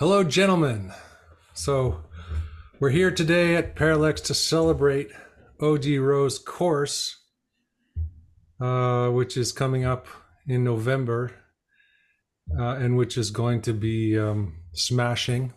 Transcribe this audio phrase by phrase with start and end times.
[0.00, 0.92] Hello, gentlemen.
[1.52, 2.02] So,
[2.80, 5.12] we're here today at Parallax to celebrate
[5.60, 5.98] O.G.
[5.98, 7.16] Rose course,
[8.60, 10.08] uh, which is coming up
[10.48, 11.30] in November,
[12.58, 15.52] uh, and which is going to be um, smashing.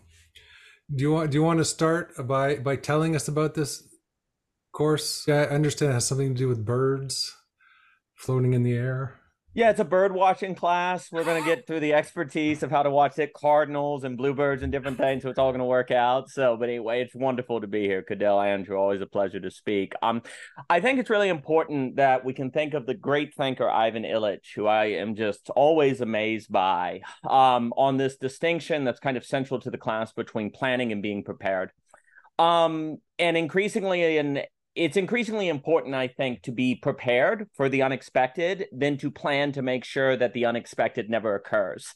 [0.94, 3.82] Do you want Do you want to start by by telling us about this
[4.70, 5.28] course?
[5.28, 7.34] I understand it has something to do with birds
[8.14, 9.17] floating in the air.
[9.58, 11.10] Yeah, it's a bird watching class.
[11.10, 14.62] We're going to get through the expertise of how to watch it, cardinals and bluebirds
[14.62, 15.24] and different things.
[15.24, 16.30] So it's all going to work out.
[16.30, 18.04] So, but anyway, it's wonderful to be here.
[18.04, 19.94] Cadell, Andrew, always a pleasure to speak.
[20.00, 20.22] Um,
[20.70, 24.54] I think it's really important that we can think of the great thinker Ivan Illich,
[24.54, 29.58] who I am just always amazed by, um, on this distinction that's kind of central
[29.62, 31.72] to the class between planning and being prepared.
[32.38, 34.44] Um, and increasingly in
[34.78, 39.62] it's increasingly important, I think, to be prepared for the unexpected than to plan to
[39.62, 41.94] make sure that the unexpected never occurs.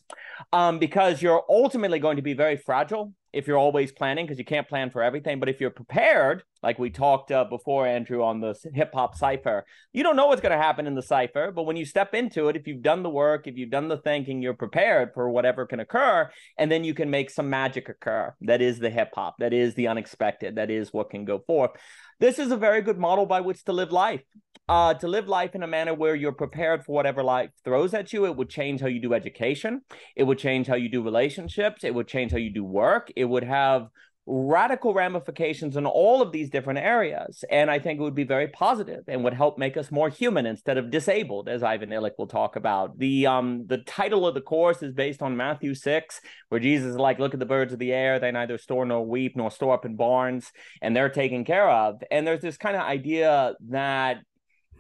[0.53, 4.45] Um, because you're ultimately going to be very fragile if you're always planning, because you
[4.45, 5.41] can't plan for everything.
[5.41, 9.65] But if you're prepared, like we talked uh, before, Andrew, on the hip hop cipher,
[9.93, 11.51] you don't know what's going to happen in the cipher.
[11.51, 13.97] But when you step into it, if you've done the work, if you've done the
[13.99, 16.31] thinking, you're prepared for whatever can occur.
[16.59, 18.35] And then you can make some magic occur.
[18.43, 21.73] That is the hip hop, that is the unexpected, that is what can go forth.
[22.21, 24.23] This is a very good model by which to live life.
[24.69, 28.13] Uh, to live life in a manner where you're prepared for whatever life throws at
[28.13, 28.25] you.
[28.27, 29.83] It would change how you do education.
[30.17, 31.85] It would change how you do relationships.
[31.85, 33.11] It would change how you do work.
[33.17, 33.89] It would have
[34.25, 37.45] radical ramifications in all of these different areas.
[37.51, 40.47] And I think it would be very positive and would help make us more human
[40.47, 42.99] instead of disabled, as Ivan Illich will talk about.
[42.99, 46.97] The um the title of the course is based on Matthew 6, where Jesus is
[46.97, 49.75] like, look at the birds of the air, they neither store nor weep nor store
[49.75, 52.03] up in barns, and they're taken care of.
[52.11, 54.19] And there's this kind of idea that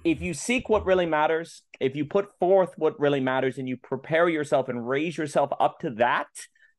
[0.05, 3.77] if you seek what really matters, if you put forth what really matters and you
[3.77, 6.29] prepare yourself and raise yourself up to that,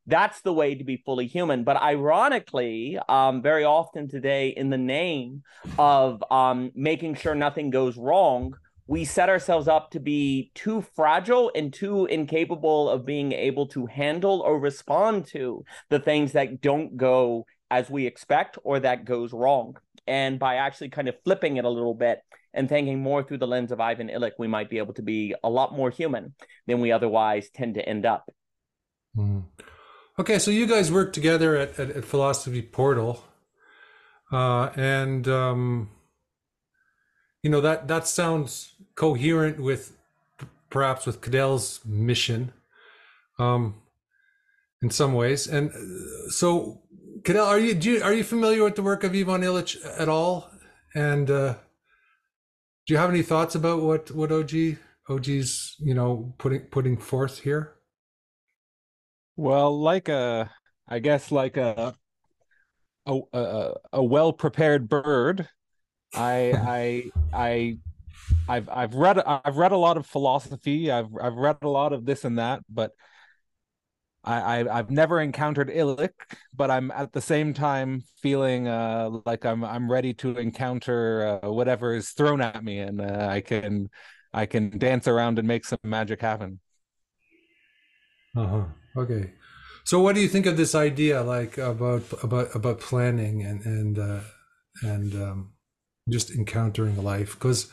[0.06, 1.64] that's the way to be fully human.
[1.64, 5.44] But ironically, um, very often today, in the name
[5.78, 11.52] of um, making sure nothing goes wrong, we set ourselves up to be too fragile
[11.56, 16.98] and too incapable of being able to handle or respond to the things that don't
[16.98, 19.78] go as we expect or that goes wrong.
[20.06, 22.20] And by actually kind of flipping it a little bit
[22.54, 25.36] and thinking more through the lens of Ivan Illich, we might be able to be
[25.44, 26.34] a lot more human
[26.68, 28.30] than we otherwise tend to end up.
[29.18, 29.44] Mm.
[30.20, 33.24] Okay, so you guys work together at, at, at Philosophy Portal,
[34.32, 35.90] uh, and um,
[37.42, 39.98] you know that that sounds coherent with
[40.70, 42.52] perhaps with Cadell's mission,
[43.40, 43.76] um,
[44.82, 45.48] in some ways.
[45.48, 46.82] And uh, so,
[47.24, 50.50] Cadell, are you, you are you familiar with the work of Ivan Illich at all?
[50.96, 51.56] And uh,
[52.86, 54.78] do you have any thoughts about what what OG
[55.10, 57.76] OG's you know putting putting forth here?
[59.36, 60.52] Well, like a,
[60.88, 61.96] I guess like a,
[63.06, 65.48] a a, a well prepared bird,
[66.14, 67.78] I I I
[68.48, 70.92] I've I've read I've read a lot of philosophy.
[70.92, 72.92] I've I've read a lot of this and that, but
[74.24, 76.14] I, I have never encountered Illich,
[76.56, 81.52] but I'm at the same time feeling uh, like I'm I'm ready to encounter uh,
[81.52, 83.90] whatever is thrown at me, and uh, I can
[84.34, 86.60] I can dance around and make some magic happen.
[88.36, 88.66] Uh huh.
[88.98, 89.34] Okay.
[89.84, 94.00] So what do you think of this idea like about about about planning and and
[94.00, 94.22] uh,
[94.82, 95.52] and um,
[96.10, 97.34] just encountering life?
[97.34, 97.68] Because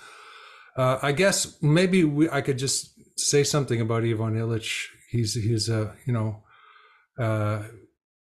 [0.77, 4.89] uh, I guess maybe we, I could just say something about Ivan Illich.
[5.11, 6.45] He's he's a you know
[7.19, 7.65] uh,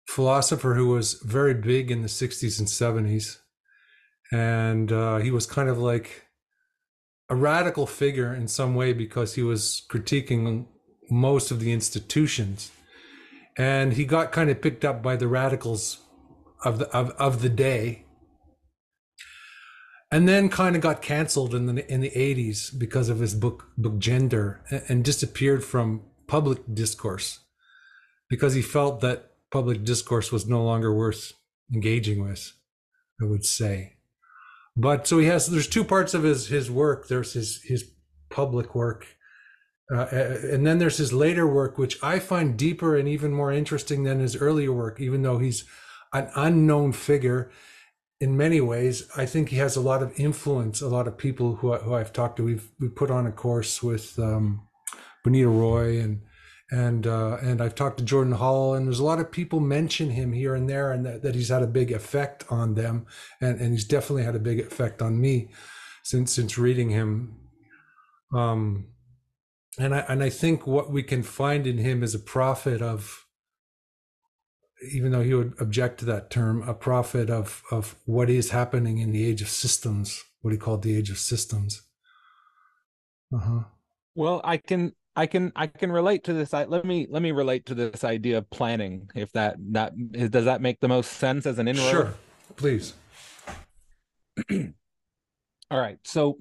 [0.07, 3.39] philosopher who was very big in the 60s and 70s,
[4.33, 6.27] and uh, he was kind of like
[7.29, 10.67] a radical figure in some way because he was critiquing
[11.11, 12.71] most of the institutions.
[13.57, 15.99] And he got kind of picked up by the radicals
[16.65, 18.05] of the of, of the day.
[20.13, 23.69] And then kind of got canceled in the in the 80s because of his book
[23.77, 27.41] book gender and disappeared from public discourse
[28.29, 31.33] because he felt that public discourse was no longer worth
[31.75, 32.53] engaging with
[33.21, 33.95] i would say
[34.77, 37.91] but so he has there's two parts of his his work there's his his
[38.31, 39.17] public work
[39.93, 44.05] uh, and then there's his later work, which I find deeper and even more interesting
[44.05, 45.65] than his earlier work, even though he's
[46.13, 47.51] an unknown figure
[48.21, 49.09] in many ways.
[49.17, 50.81] I think he has a lot of influence.
[50.81, 53.83] A lot of people who, who I've talked to, we've we put on a course
[53.83, 54.69] with um,
[55.25, 56.23] Bonnitta Roy and
[56.71, 60.11] and uh, and I've talked to Jordan Hall, and there's a lot of people mention
[60.11, 63.07] him here and there, and that, that he's had a big effect on them,
[63.41, 65.49] and and he's definitely had a big effect on me
[66.05, 67.37] since since reading him.
[68.33, 68.87] Um,
[69.79, 73.27] and I and I think what we can find in him is a prophet of
[74.93, 78.99] even though he would object to that term, a prophet of of what is happening
[78.99, 81.83] in the age of systems, what he called the age of systems.
[83.35, 83.65] Uh-huh.
[84.15, 86.55] Well, I can I can I can relate to this.
[86.55, 89.11] I, let me let me relate to this idea of planning.
[89.15, 89.93] If that that
[90.31, 91.91] does that make the most sense as an inroad?
[91.91, 92.15] Sure,
[92.57, 92.95] please.
[95.71, 96.39] All right, so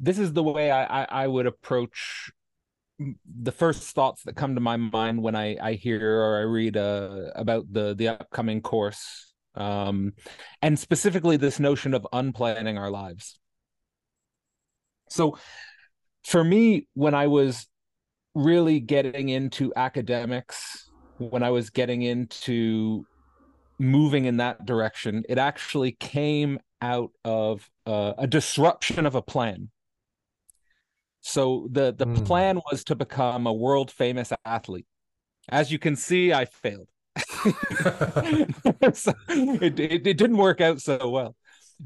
[0.00, 2.30] this is the way I, I, I would approach
[3.40, 6.76] the first thoughts that come to my mind when I, I hear or I read
[6.76, 10.14] uh, about the the upcoming course, um,
[10.62, 13.38] and specifically this notion of unplanning our lives.
[15.08, 15.38] So,
[16.28, 17.66] for me, when I was
[18.34, 23.06] really getting into academics, when I was getting into
[23.78, 29.70] moving in that direction, it actually came out of uh, a disruption of a plan.
[31.22, 32.26] So the the mm.
[32.26, 34.86] plan was to become a world famous athlete.
[35.48, 36.88] As you can see, I failed.
[38.92, 41.36] so it, it, it didn't work out so well.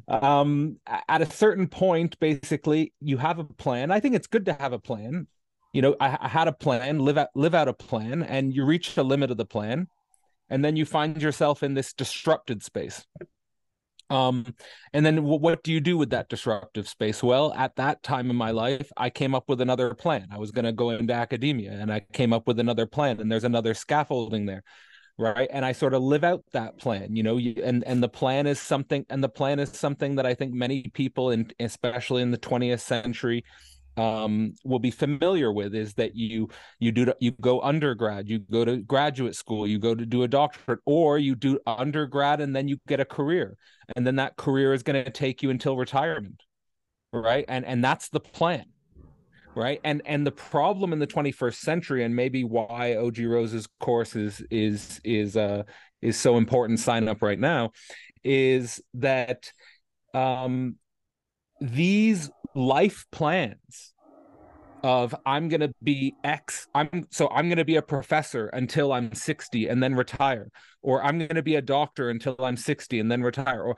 [0.09, 0.79] Um,
[1.09, 3.91] at a certain point, basically, you have a plan.
[3.91, 5.27] I think it's good to have a plan.
[5.73, 8.65] You know, I, I had a plan, live out live out a plan, and you
[8.65, 9.89] reach the limit of the plan,
[10.51, 13.07] and then you find yourself in this disrupted space.
[14.11, 14.45] Um,
[14.93, 17.23] and then w- what do you do with that disruptive space?
[17.23, 20.29] Well, at that time in my life, I came up with another plan.
[20.31, 23.33] I was going to go into academia and I came up with another plan, and
[23.33, 24.65] there's another scaffolding there.
[25.19, 25.49] Right.
[25.53, 28.47] And I sort of live out that plan, you know, you, and, and the plan
[28.47, 32.31] is something, and the plan is something that I think many people, in, especially in
[32.31, 33.45] the 20th century,
[33.99, 36.49] um, will be familiar with is that you
[36.79, 40.29] you do you go undergrad, you go to graduate school, you go to do a
[40.29, 43.57] doctorate, or you do undergrad and then you get a career,
[43.95, 46.43] and then that career is going to take you until retirement,
[47.13, 47.45] right?
[47.49, 48.67] And and that's the plan,
[49.55, 49.81] right?
[49.85, 54.43] And and the problem in the 21st century, and maybe why Og Rose's course is
[54.51, 55.65] is is uh
[56.01, 56.81] is so important.
[56.81, 57.71] Sign up right now,
[58.25, 59.53] is that
[60.15, 60.77] um
[61.61, 63.93] these life plans
[64.83, 68.93] of I'm going to be X I'm so I'm going to be a professor until
[68.93, 70.51] I'm 60 and then retire
[70.83, 73.77] or I'm going to be a doctor until I'm 60 and then retire or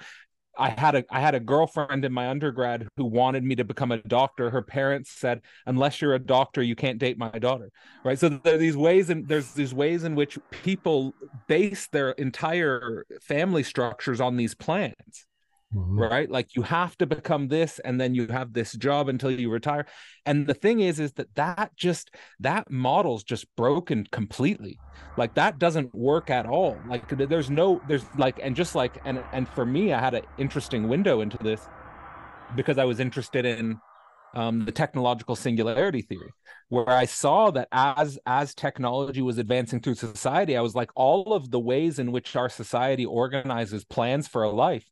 [0.58, 3.92] I had a I had a girlfriend in my undergrad who wanted me to become
[3.92, 4.50] a doctor.
[4.50, 7.70] Her parents said, "Unless you're a doctor, you can't date my daughter."
[8.04, 8.18] Right?
[8.18, 11.14] So there are these ways and there's these ways in which people
[11.48, 15.26] base their entire family structures on these plans
[15.74, 15.98] mm-hmm.
[15.98, 16.30] right?
[16.30, 19.86] Like you have to become this and then you have this job until you retire.
[20.26, 22.10] And the thing is is that that just
[22.40, 24.78] that model's just broken completely.
[25.16, 26.78] Like that doesn't work at all.
[26.88, 30.24] Like there's no there's like and just like and and for me i had an
[30.38, 31.68] interesting window into this
[32.54, 33.78] because i was interested in
[34.34, 36.32] um, the technological singularity theory
[36.68, 41.32] where i saw that as as technology was advancing through society i was like all
[41.32, 44.88] of the ways in which our society organizes plans for a life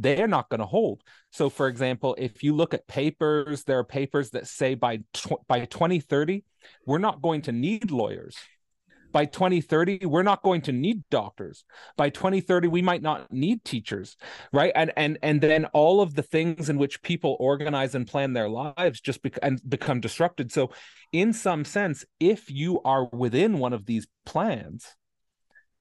[0.00, 1.02] they're not going to hold.
[1.30, 5.46] So, for example, if you look at papers, there are papers that say by tw-
[5.46, 6.42] by 2030,
[6.86, 8.36] we're not going to need lawyers.
[9.12, 11.64] By 2030, we're not going to need doctors.
[11.96, 14.16] By 2030, we might not need teachers,
[14.52, 14.72] right?
[14.74, 18.48] And and and then all of the things in which people organize and plan their
[18.48, 20.50] lives just bec- and become disrupted.
[20.50, 20.70] So,
[21.12, 24.86] in some sense, if you are within one of these plans,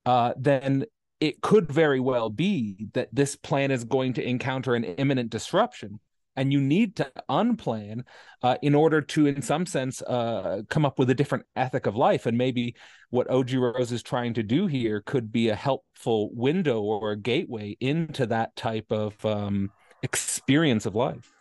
[0.05, 0.85] uh, then
[1.19, 5.99] it could very well be that this plan is going to encounter an imminent disruption
[6.39, 8.03] and you need to unplan
[8.43, 11.97] uh, in order to in some sense uh, come up with a different ethic of
[11.97, 12.25] life.
[12.25, 12.75] And maybe
[13.09, 17.17] what og rose is trying to do here could be a helpful window or a
[17.17, 19.71] gateway into that type of um,
[20.01, 21.33] experience of life.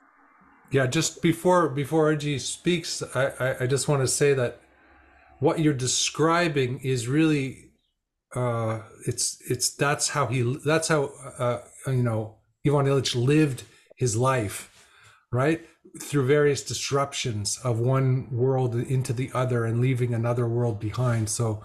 [0.73, 4.61] Yeah just before before og speaks I, I i just want to say that
[5.39, 7.68] what you're describing is really
[8.35, 11.05] uh, it's it's that's how he that's how
[11.39, 13.65] uh, you know Ivan Illich lived
[13.97, 14.87] his life,
[15.33, 15.67] right?
[16.03, 21.29] Through various disruptions of one world into the other and leaving another world behind.
[21.29, 21.63] So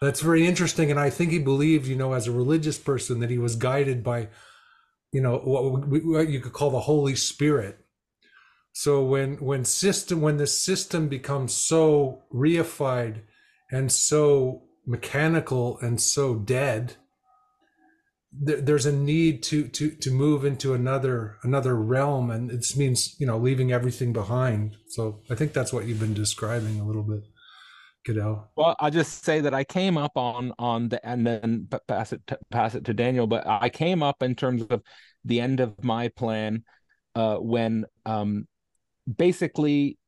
[0.00, 0.90] that's very interesting.
[0.90, 4.02] And I think he believed, you know, as a religious person, that he was guided
[4.02, 4.28] by,
[5.12, 7.78] you know, what, what you could call the Holy Spirit.
[8.72, 13.22] So when when system when the system becomes so reified
[13.70, 16.96] and so mechanical and so dead
[18.38, 23.26] there's a need to to to move into another another realm and it means you
[23.26, 27.22] know leaving everything behind so i think that's what you've been describing a little bit
[28.04, 28.50] Cadell.
[28.56, 32.20] well i'll just say that i came up on on the and then pass it
[32.26, 34.82] to, pass it to daniel but i came up in terms of
[35.24, 36.62] the end of my plan
[37.14, 38.46] uh when um
[39.16, 39.98] basically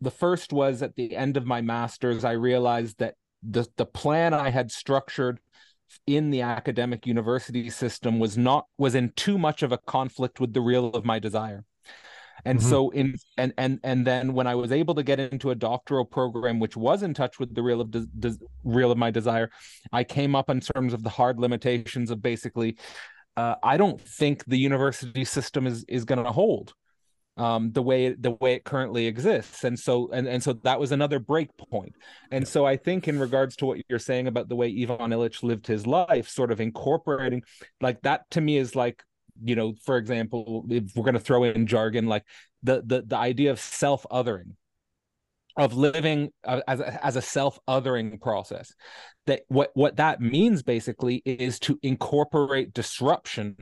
[0.00, 4.34] the first was at the end of my masters i realized that the the plan
[4.34, 5.40] I had structured
[6.06, 10.52] in the academic university system was not was in too much of a conflict with
[10.52, 11.64] the real of my desire
[12.44, 12.68] and mm-hmm.
[12.68, 16.04] so in and and and then when i was able to get into a doctoral
[16.04, 19.50] program which was in touch with the real of de, de, real of my desire
[19.92, 22.76] i came up in terms of the hard limitations of basically
[23.36, 26.72] uh, i don't think the university system is is going to hold
[27.40, 29.64] um, the way the way it currently exists.
[29.64, 31.94] And so and, and so that was another break point.
[32.30, 35.42] And so i think in regards to what you're saying about the way ivan illich
[35.42, 37.42] lived his life sort of incorporating
[37.80, 39.02] like that to me is like
[39.42, 42.24] you know for example if we're going to throw in jargon like
[42.62, 44.54] the the, the idea of self-othering
[45.56, 48.72] of living uh, as a, as a self-othering process
[49.26, 53.56] that what what that means basically is to incorporate disruption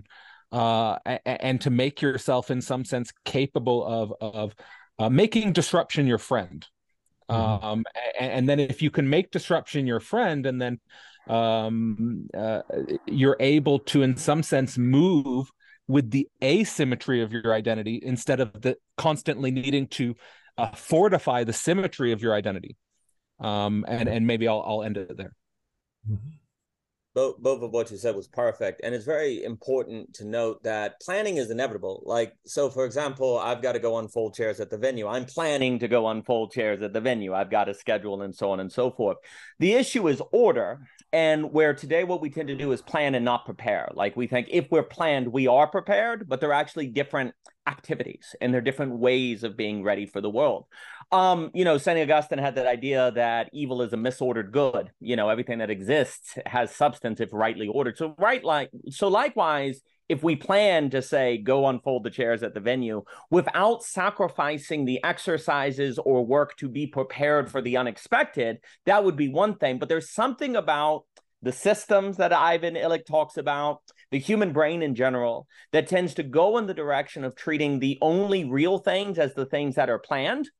[0.52, 4.55] uh, and to make yourself in some sense capable of of
[4.99, 6.67] uh, making disruption your friend
[7.31, 7.64] mm-hmm.
[7.64, 7.85] um,
[8.19, 10.81] and, and, then if you can make disruption your friend and then
[11.28, 12.62] um, uh,
[13.07, 15.50] you're able to in some sense move
[15.87, 20.14] with the asymmetry of your identity instead of the constantly needing to
[20.57, 22.76] uh, fortify the symmetry of your identity
[23.38, 25.33] um, and and maybe I'll I'll end it there.
[26.11, 26.28] Mm-hmm
[27.19, 31.01] both, both of what you said was perfect and it's very important to note that
[31.01, 32.01] planning is inevitable.
[32.07, 35.09] Like so for example i've got to go on unfold chairs at the venue.
[35.09, 37.35] I'm planning to go on unfold chairs at the venue.
[37.35, 39.17] I've got a schedule and so on and so forth.
[39.59, 43.25] The issue is order and where today what we tend to do is plan and
[43.25, 43.89] not prepare.
[43.95, 47.35] Like we think if we're planned we are prepared but they're actually different
[47.67, 50.67] activities and they're different ways of being ready for the world
[51.11, 51.99] um, you know, St.
[51.99, 54.91] Augustine had that idea that evil is a misordered good.
[55.00, 57.97] You know, everything that exists has substance if rightly ordered.
[57.97, 62.55] So right like so likewise, if we plan to say go unfold the chairs at
[62.55, 69.05] the venue without sacrificing the exercises or work to be prepared for the unexpected, that
[69.05, 69.79] would be one thing.
[69.79, 71.05] But there's something about
[71.43, 76.23] the systems that Ivan Illich talks about, the human brain in general, that tends to
[76.23, 79.99] go in the direction of treating the only real things as the things that are
[79.99, 80.50] planned.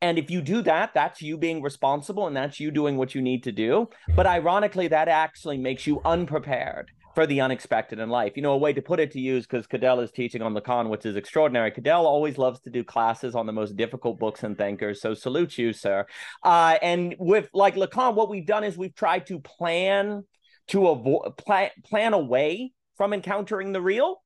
[0.00, 3.22] And if you do that, that's you being responsible and that's you doing what you
[3.22, 3.88] need to do.
[4.14, 8.34] But ironically, that actually makes you unprepared for the unexpected in life.
[8.36, 10.90] You know, a way to put it to use because Cadell is teaching on Lacan,
[10.90, 11.70] which is extraordinary.
[11.70, 15.00] Cadell always loves to do classes on the most difficult books and thinkers.
[15.00, 16.06] So salute you, sir.
[16.42, 20.24] Uh, and with like Lacan, what we've done is we've tried to plan
[20.68, 24.22] to avoid plan, plan away from encountering the real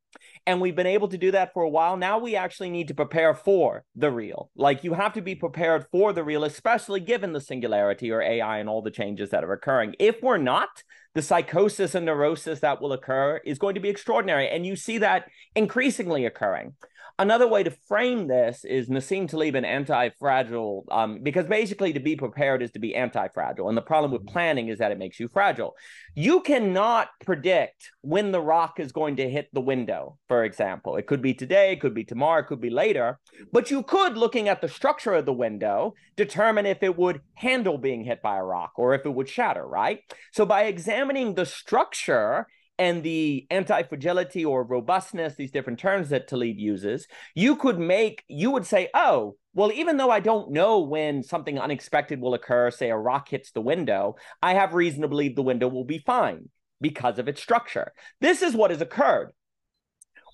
[0.46, 1.96] and we've been able to do that for a while.
[1.96, 4.50] Now we actually need to prepare for the real.
[4.56, 8.58] Like you have to be prepared for the real, especially given the singularity or AI
[8.58, 9.94] and all the changes that are occurring.
[9.98, 10.82] If we're not,
[11.14, 14.48] the psychosis and neurosis that will occur is going to be extraordinary.
[14.48, 16.74] And you see that increasingly occurring.
[17.20, 22.16] Another way to frame this is Nassim Taleb and anti-fragile, um, because basically to be
[22.16, 23.68] prepared is to be anti-fragile.
[23.68, 24.32] And the problem with mm-hmm.
[24.32, 25.76] planning is that it makes you fragile.
[26.14, 30.96] You cannot predict when the rock is going to hit the window, for example.
[30.96, 33.18] It could be today, it could be tomorrow, it could be later.
[33.52, 37.76] But you could, looking at the structure of the window, determine if it would handle
[37.76, 40.00] being hit by a rock or if it would shatter, right?
[40.32, 42.46] So by examining the structure
[42.80, 48.50] and the anti-fragility or robustness, these different terms that Taleb uses, you could make, you
[48.50, 52.88] would say, oh, well, even though I don't know when something unexpected will occur, say
[52.88, 56.48] a rock hits the window, I have reason to believe the window will be fine
[56.80, 57.92] because of its structure.
[58.22, 59.32] This is what has occurred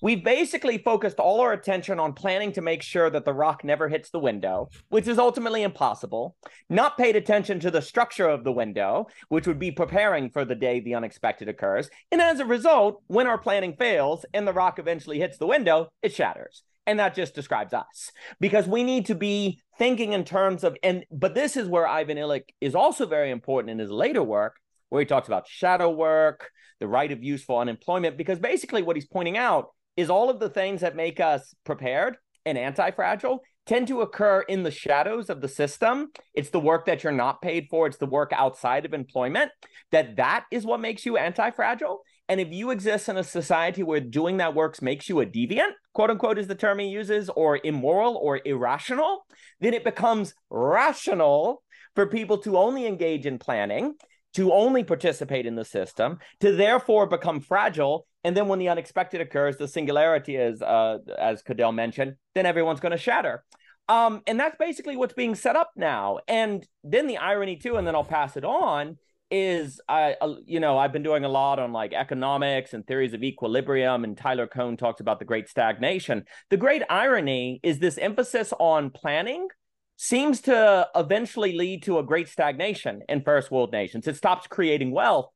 [0.01, 3.87] we've basically focused all our attention on planning to make sure that the rock never
[3.87, 6.35] hits the window, which is ultimately impossible,
[6.69, 10.55] not paid attention to the structure of the window, which would be preparing for the
[10.55, 11.89] day the unexpected occurs.
[12.11, 15.89] And as a result, when our planning fails and the rock eventually hits the window,
[16.01, 16.63] it shatters.
[16.85, 21.03] And that just describes us because we need to be thinking in terms of, and
[21.11, 24.55] but this is where Ivan Illich is also very important in his later work,
[24.87, 26.49] where he talks about shadow work,
[26.79, 30.49] the right to useful unemployment, because basically what he's pointing out is all of the
[30.49, 35.49] things that make us prepared and anti-fragile tend to occur in the shadows of the
[35.49, 36.07] system.
[36.33, 37.85] It's the work that you're not paid for.
[37.87, 39.51] It's the work outside of employment
[39.91, 41.99] that that is what makes you anti-fragile.
[42.29, 45.71] And if you exist in a society where doing that work makes you a deviant
[45.97, 49.25] quote unquote is the term he uses or immoral or irrational
[49.59, 51.63] then it becomes rational
[51.95, 53.95] for people to only engage in planning
[54.33, 58.05] to only participate in the system, to therefore become fragile.
[58.23, 62.79] And then when the unexpected occurs, the singularity is, uh, as Cadell mentioned, then everyone's
[62.79, 63.43] going to shatter.
[63.89, 66.19] Um, and that's basically what's being set up now.
[66.27, 68.97] And then the irony too, and then I'll pass it on,
[69.29, 73.13] is I, uh, you know, I've been doing a lot on like economics and theories
[73.13, 76.23] of equilibrium, and Tyler Cowen talks about the great stagnation.
[76.49, 79.47] The great irony is this emphasis on planning
[79.97, 84.07] seems to eventually lead to a great stagnation in first world nations.
[84.07, 85.29] It stops creating wealth.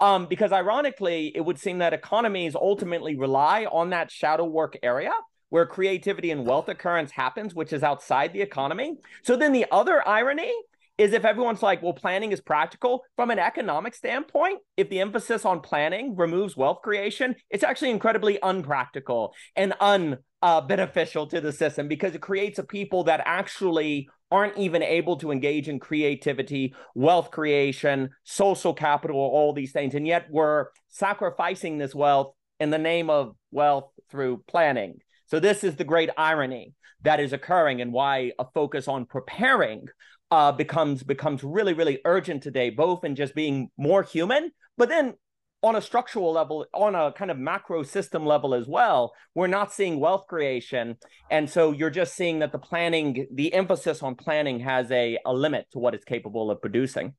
[0.00, 5.12] Um, because ironically, it would seem that economies ultimately rely on that shadow work area
[5.48, 8.96] where creativity and wealth occurrence happens, which is outside the economy.
[9.22, 10.52] So then the other irony
[10.98, 15.44] is if everyone's like, well, planning is practical from an economic standpoint, if the emphasis
[15.44, 21.52] on planning removes wealth creation, it's actually incredibly unpractical and unbeneficial uh, beneficial to the
[21.52, 26.74] system because it creates a people that actually aren't even able to engage in creativity,
[26.94, 29.94] wealth creation, social capital, all these things.
[29.94, 34.98] And yet we're sacrificing this wealth in the name of wealth through planning.
[35.26, 39.86] So, this is the great irony that is occurring and why a focus on preparing
[40.30, 45.14] uh, becomes becomes really really urgent today, both in just being more human, but then
[45.62, 49.72] on a structural level, on a kind of macro system level as well, we're not
[49.72, 50.96] seeing wealth creation.
[51.30, 55.32] And so you're just seeing that the planning, the emphasis on planning has a, a
[55.32, 57.14] limit to what it's capable of producing.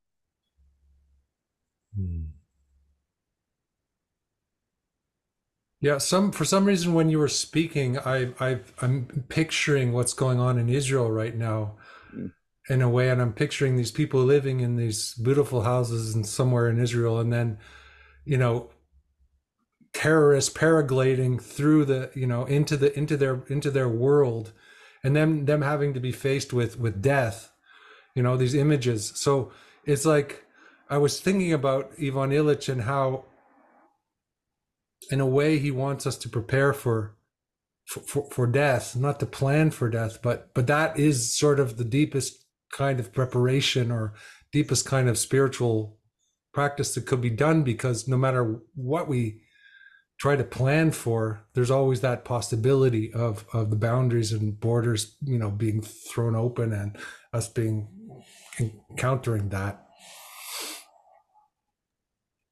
[1.96, 2.24] Hmm.
[5.80, 10.40] Yeah, some for some reason when you were speaking, I I I'm picturing what's going
[10.40, 11.76] on in Israel right now
[12.70, 16.70] in a way and i'm picturing these people living in these beautiful houses and somewhere
[16.70, 17.58] in israel and then
[18.26, 18.70] you know
[19.94, 24.52] terrorists paragliding through the you know into the into their into their world
[25.04, 27.52] and then them having to be faced with with death
[28.16, 29.12] you know these images.
[29.16, 29.52] So
[29.86, 30.46] it's like
[30.90, 33.26] i was thinking about ivan illich and how
[35.12, 37.16] in a way he wants us to prepare for
[37.86, 41.84] for, for death not to plan for death but but that is sort of the
[41.84, 44.14] deepest kind of preparation or
[44.52, 45.98] deepest kind of spiritual
[46.54, 49.42] practice that could be done because no matter what we
[50.20, 55.38] try to plan for there's always that possibility of of the boundaries and borders you
[55.38, 56.98] know being thrown open and
[57.34, 57.88] us being
[58.60, 59.86] encountering that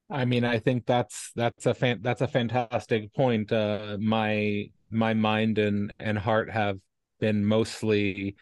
[0.09, 5.13] i mean i think that's that's a fan that's a fantastic point uh my my
[5.13, 6.77] mind and and heart have
[7.19, 8.35] been mostly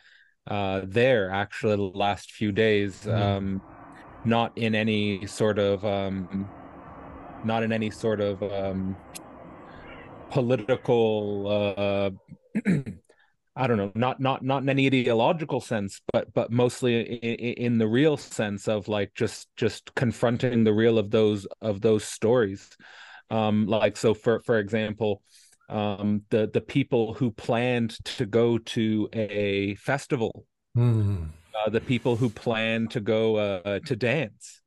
[0.48, 3.02] uh, there actually the last few days.
[3.02, 3.22] Mm-hmm.
[3.22, 3.62] Um,
[4.26, 6.50] not in any sort of um,
[7.44, 8.96] not in any sort of um,
[10.30, 12.10] political uh,
[13.60, 17.78] I don't know, not not not in any ideological sense, but but mostly in, in,
[17.78, 22.70] the real sense of like just just confronting the real of those of those stories.
[23.30, 25.22] Um, like so, for for example,
[25.68, 30.46] um, the the people who planned to go to a festival,
[30.78, 31.30] mm.
[31.56, 34.62] Uh, the people who plan to go uh, to dance,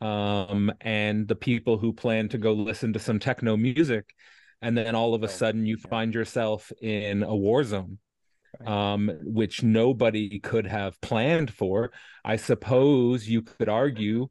[0.00, 4.14] um, and the people who plan to go listen to some techno music,
[4.62, 7.98] and then all of a sudden you find yourself in a war zone.
[8.64, 11.90] Um, which nobody could have planned for.
[12.24, 14.28] I suppose you could argue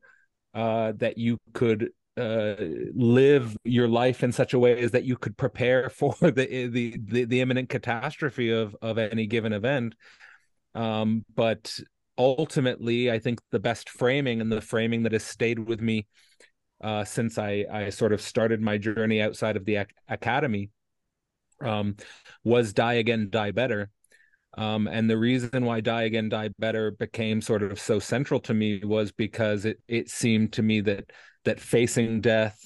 [0.54, 2.56] uh, that you could uh,
[2.93, 6.96] live your life in such a way as that you could prepare for the the
[7.04, 9.96] the, the imminent catastrophe of of any given event.
[10.76, 11.80] Um, but
[12.18, 16.08] ultimately, I think the best framing and the framing that has stayed with me
[16.84, 20.70] uh, since I I sort of started my journey outside of the ac- academy
[21.64, 21.96] um,
[22.44, 23.90] was die again, die better.
[24.56, 28.54] Um, and the reason why Die Again, Die Better became sort of so central to
[28.54, 31.06] me was because it it seemed to me that
[31.46, 32.60] that facing death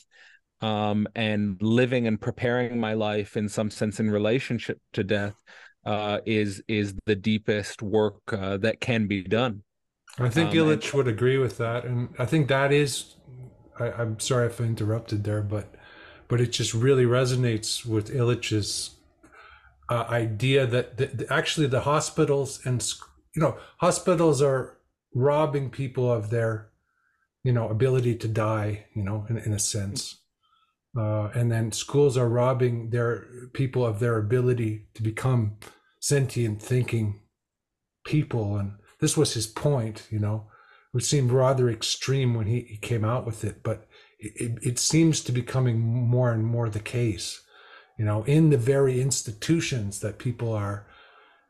[0.61, 5.35] um, and living and preparing my life in some sense in relationship to death
[5.87, 9.63] uh, is is the deepest work uh, that can be done.
[10.19, 13.15] I think um, Illich would agree with that, and I think that is.
[13.79, 15.75] I, am sorry if I interrupted there, but
[16.27, 18.97] but it just really resonates with Illich's
[19.89, 22.85] uh, idea that the, the, actually the hospitals and
[23.33, 24.77] you know hospitals are
[25.13, 26.69] robbing people of their
[27.43, 30.17] you know ability to die you know in, in a sense
[30.97, 35.55] uh, and then schools are robbing their people of their ability to become
[36.07, 37.19] sentient thinking
[38.05, 40.47] people and this was his point you know
[40.91, 43.87] which seemed rather extreme when he, he came out with it but
[44.19, 47.41] it, it seems to be becoming more and more the case
[47.97, 50.87] you know in the very institutions that people are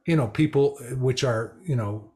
[0.06, 2.12] you know people which are you know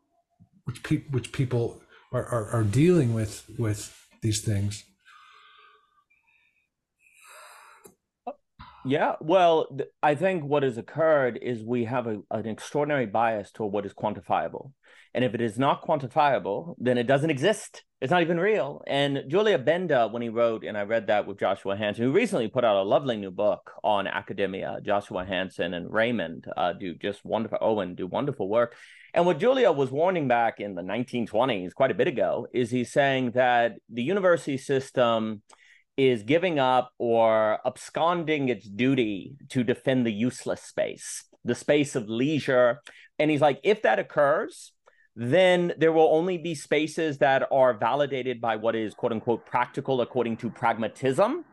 [0.65, 4.83] which, pe- which people are, are, are dealing with with these things.
[8.83, 13.51] Yeah, well, th- I think what has occurred is we have a, an extraordinary bias
[13.51, 14.71] toward what is quantifiable.
[15.13, 17.83] And if it is not quantifiable, then it doesn't exist.
[17.99, 18.81] It's not even real.
[18.87, 22.47] And Julien Benda, when he wrote, and I read that with Joshua Hanson, who recently
[22.47, 27.23] put out a lovely new book on academia, Joshua Hanson and Raymond uh, do just
[27.23, 28.75] wonderful, Owen do wonderful work.
[29.13, 32.91] And what Julien was warning back in the 1920s, quite a bit ago, is he's
[32.91, 35.41] saying that the university system
[36.09, 42.09] is giving up or absconding its duty to defend the useless space, the space of
[42.09, 42.81] leisure.
[43.19, 44.71] And he's like, if that occurs,
[45.15, 50.01] then there will only be spaces that are validated by what is quote unquote practical
[50.01, 51.45] according to pragmatism,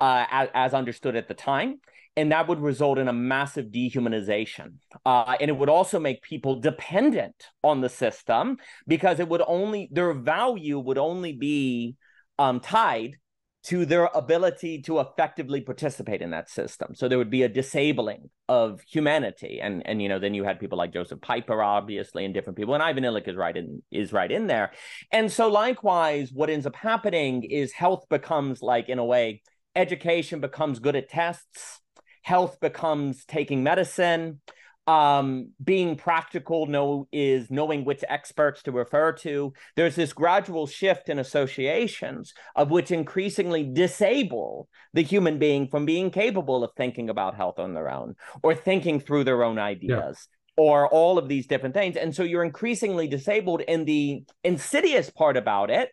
[0.00, 1.78] uh, as, as, understood at the time.
[2.16, 4.74] And that would result in a massive dehumanization.
[5.06, 9.88] Uh, and it would also make people dependent on the system because it would only,
[9.92, 11.96] their value would only be
[12.38, 13.16] um, tied
[13.64, 16.94] to their ability to effectively participate in that system.
[16.94, 19.60] So there would be a disabling of humanity.
[19.60, 22.74] And and you know, then you had people like Josef Pieper, obviously, and different people.
[22.74, 24.72] And Ivan Illich is right in is right in there.
[25.12, 29.42] And so likewise, what ends up happening is health becomes like in a way,
[29.76, 31.80] education becomes good at tests,
[32.22, 34.40] health becomes taking medicine
[34.86, 39.52] um, being practical know is knowing which experts to refer to.
[39.76, 46.10] There's this gradual shift in associations of which increasingly disable the human being from being
[46.10, 50.64] capable of thinking about health on their own or thinking through their own ideas yeah.
[50.64, 51.96] or all of these different things.
[51.96, 53.62] And so you're increasingly disabled.
[53.68, 55.90] And the insidious part about it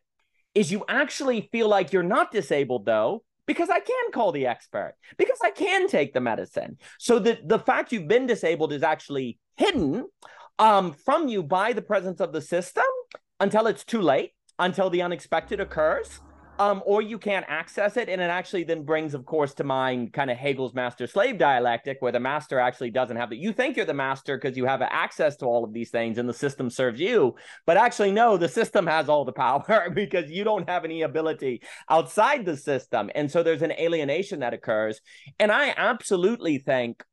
[0.56, 4.94] is you actually feel like you're not disabled though because I can call the expert,
[5.18, 6.78] because I can take the medicine.
[7.00, 10.06] So the, the fact you've been disabled is actually hidden
[10.60, 12.84] um, from you by the presence of the system
[13.40, 16.20] until it's too late, until the unexpected occurs
[16.60, 18.10] um, or you can't access it.
[18.10, 21.98] And it actually then brings, of course, to mind kind of Hegel's master slave dialectic,
[22.02, 24.82] where the master actually doesn't have the, you think you're the master because you have
[24.82, 27.36] access to all of these things and the system serves you.
[27.65, 31.62] But actually, no, the system has all the power because you don't have any ability
[31.89, 33.10] outside the system.
[33.15, 35.00] And so there's an alienation that occurs.
[35.39, 37.04] And I absolutely think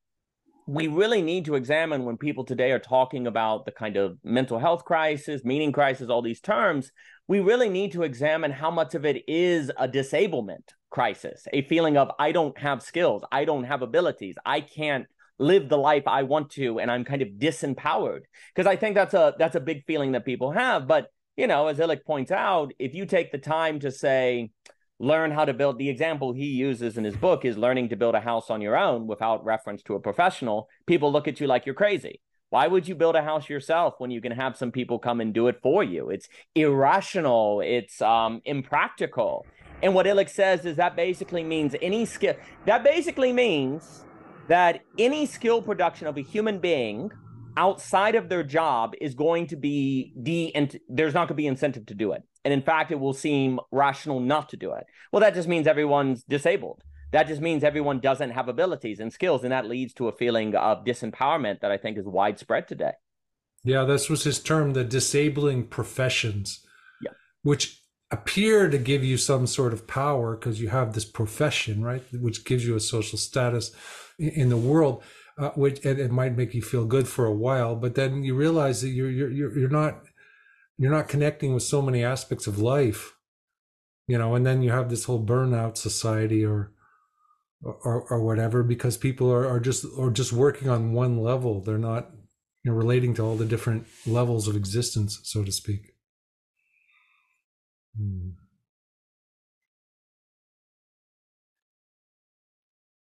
[0.66, 4.58] we really need to examine when people today are talking about the kind of mental
[4.58, 6.90] health crisis, meaning crisis, all these terms,
[7.28, 11.96] we really need to examine how much of it is a disablement crisis, a feeling
[11.96, 15.06] of I don't have skills, I don't have abilities, I can't
[15.38, 18.22] live the life I want to, and I'm kind of disempowered.
[18.54, 20.86] Because I think that's a that's a big feeling that people have.
[20.86, 24.50] But you know, as Illich points out, if you take the time to say,
[24.98, 28.14] learn how to build the example he uses in his book is learning to build
[28.14, 31.66] a house on your own without reference to a professional, people look at you like
[31.66, 32.20] you're crazy.
[32.50, 35.34] Why would you build a house yourself when you can have some people come and
[35.34, 36.10] do it for you?
[36.10, 37.60] It's irrational.
[37.60, 39.46] It's um, impractical.
[39.82, 42.34] And what Illich says is that basically means any skill.
[42.64, 44.04] That basically means
[44.48, 47.10] that any skill production of a human being
[47.56, 51.46] outside of their job is going to be de and there's not going to be
[51.46, 52.22] incentive to do it.
[52.44, 54.84] And in fact, it will seem rational not to do it.
[55.10, 59.42] Well, that just means everyone's disabled that just means everyone doesn't have abilities and skills
[59.42, 62.92] and that leads to a feeling of disempowerment that i think is widespread today
[63.64, 66.64] yeah this was his term the disabling professions
[67.02, 67.10] yeah.
[67.42, 72.02] which appear to give you some sort of power because you have this profession right
[72.12, 73.72] which gives you a social status
[74.18, 75.02] in the world
[75.38, 78.34] uh, which and it might make you feel good for a while but then you
[78.34, 80.02] realize that you're you're you're not
[80.78, 83.16] you're not connecting with so many aspects of life
[84.06, 86.70] you know and then you have this whole burnout society or
[87.62, 91.78] or, or whatever because people are, are just or just working on one level they're
[91.78, 92.10] not
[92.62, 95.94] you know relating to all the different levels of existence so to speak
[97.96, 98.30] hmm.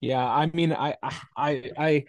[0.00, 0.96] yeah i mean i
[1.36, 2.04] i i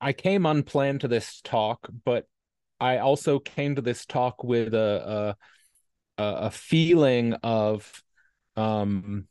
[0.00, 2.26] i came unplanned to this talk but
[2.80, 5.36] i also came to this talk with a
[6.18, 8.02] a, a feeling of
[8.56, 9.26] um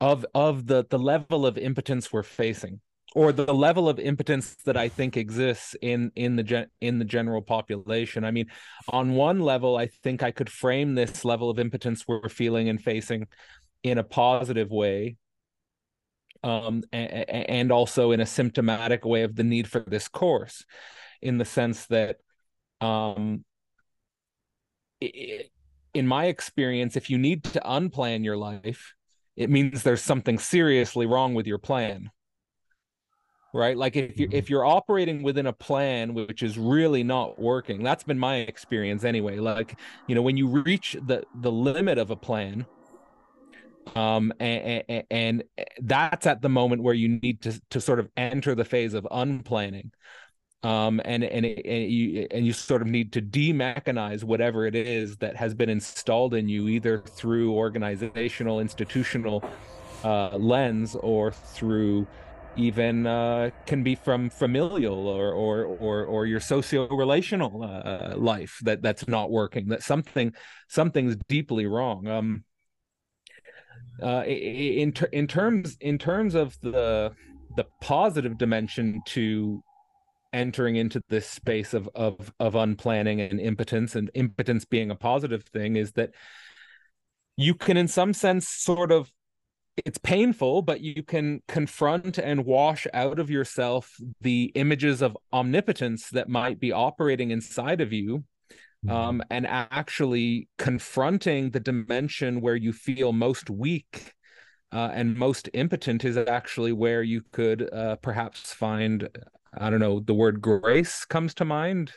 [0.00, 2.80] of of the the level of impotence we're facing
[3.14, 7.04] or the level of impotence that I think exists in in the gen, in the
[7.04, 8.24] general population.
[8.24, 8.46] I mean,
[8.88, 12.80] on one level, I think I could frame this level of impotence we're feeling and
[12.80, 13.26] facing
[13.82, 15.16] in a positive way,
[16.44, 20.64] um, and, and also in a symptomatic way of the need for this course,
[21.20, 22.18] in the sense that,
[22.80, 23.44] um,
[25.00, 25.50] it,
[25.94, 28.94] in my experience, if you need to unplan your life
[29.36, 32.10] it means there's something seriously wrong with your plan.
[33.52, 33.76] Right?
[33.76, 38.04] Like if you if you're operating within a plan which is really not working that's
[38.04, 39.38] been my experience anyway.
[39.38, 42.64] Like you know when you reach the the limit of a plan
[43.96, 45.44] um and, and, and
[45.80, 49.06] that's at the moment where you need to to sort of enter the phase of
[49.10, 49.90] unplanning
[50.62, 55.16] um and and and you and you sort of need to demechanize whatever it is
[55.16, 59.42] that has been installed in you either through organizational institutional
[60.04, 62.06] uh lens or through
[62.56, 68.82] even uh, can be from familial or or or, or your socio-relational uh, life that
[68.82, 70.32] that's not working that something
[70.68, 72.06] something's deeply wrong.
[72.08, 72.44] Um
[74.02, 77.12] uh, in in terms in terms of the
[77.56, 79.62] the positive dimension to
[80.32, 85.44] entering into this space of of of unplanning and impotence and impotence being a positive
[85.44, 86.10] thing is that
[87.36, 89.10] you can in some sense sort of
[89.84, 96.10] it's painful but you can confront and wash out of yourself the images of omnipotence
[96.10, 98.24] that might be operating inside of you
[98.84, 98.90] mm-hmm.
[98.90, 104.12] um, and actually confronting the dimension where you feel most weak
[104.72, 109.08] uh, and most impotent is actually where you could uh, perhaps find
[109.56, 111.92] i don't know the word grace comes to mind.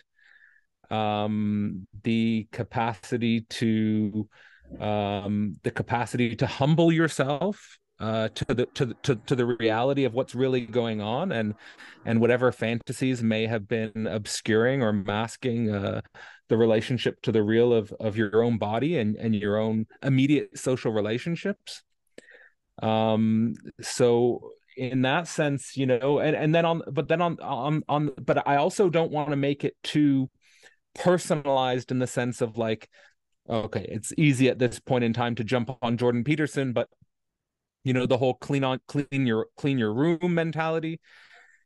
[0.89, 4.27] Um, the capacity to
[4.79, 10.13] um, the capacity to humble yourself uh, to the to to, to the reality of
[10.13, 11.55] what's really going on and
[12.05, 16.01] and whatever fantasies may have been obscuring or masking uh,
[16.49, 20.57] the relationship to the real of of your own body and and your own immediate
[20.57, 21.81] social relationships.
[22.81, 27.83] Um so in that sense you know and and then on but then on on
[27.87, 30.29] on but i also don't want to make it too
[30.95, 32.89] personalized in the sense of like
[33.49, 36.89] okay, it's easy at this point in time to jump on Jordan Peterson, but
[37.83, 40.99] you know, the whole clean on clean your clean your room mentality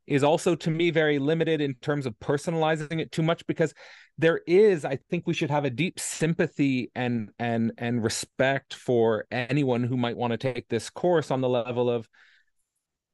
[0.07, 3.73] is also to me very limited in terms of personalizing it too much because
[4.17, 9.25] there is i think we should have a deep sympathy and and and respect for
[9.31, 12.07] anyone who might want to take this course on the level of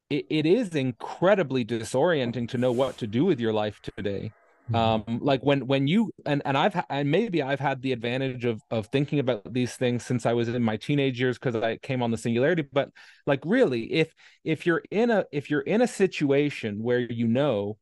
[0.10, 4.32] it, it is incredibly disorienting to know what to do with your life today
[4.72, 4.76] Mm-hmm.
[5.10, 8.62] um like when when you and and i've and maybe i've had the advantage of
[8.72, 12.02] of thinking about these things since i was in my teenage years because i came
[12.02, 12.90] on the singularity but
[13.28, 14.14] like really if
[14.46, 17.78] if you're in a if you're in a situation where you know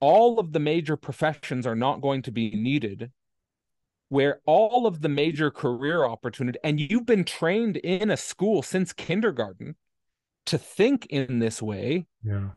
[0.00, 3.12] all of the major professions are not going to be needed
[4.08, 8.94] where all of the major career opportunity and you've been trained in a school since
[8.94, 9.76] kindergarten
[10.48, 12.48] to think in this way yeah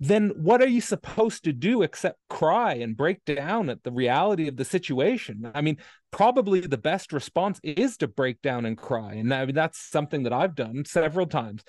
[0.00, 4.48] then what are you supposed to do except cry and break down at the reality
[4.48, 5.52] of the situation?
[5.54, 5.76] I mean,
[6.10, 10.22] probably the best response is to break down and cry, and I mean that's something
[10.22, 11.62] that I've done several times.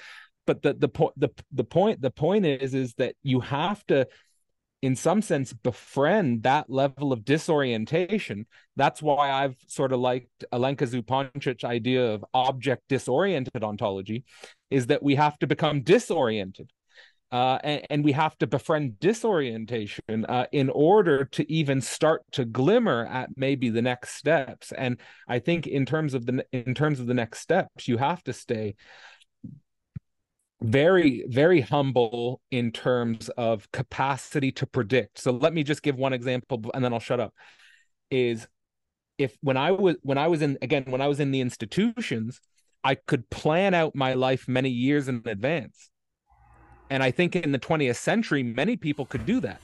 [0.47, 4.07] But the the point the the point the point is is that you have to
[4.81, 10.87] in some sense befriend that level of disorientation that's why i've sort of liked alenka
[10.87, 14.23] zupancic's idea of object disoriented ontology
[14.69, 16.69] is that we have to become disoriented
[17.31, 22.43] uh, and, and, we have to befriend disorientation uh, in order to even start to
[22.43, 24.73] glimmer at maybe the next steps.
[24.73, 28.21] And I think in terms of the in terms of the next steps, you have
[28.25, 28.75] to stay
[30.61, 35.19] very very humble in terms of capacity to predict.
[35.19, 37.33] So let me just give one example, and then I'll shut up.
[38.09, 38.47] Is
[39.17, 42.41] if when I was when I was in again when I was in the institutions,
[42.83, 45.91] I could plan out my life many years in advance
[46.91, 49.61] and I think in the 20th century, many people could do that.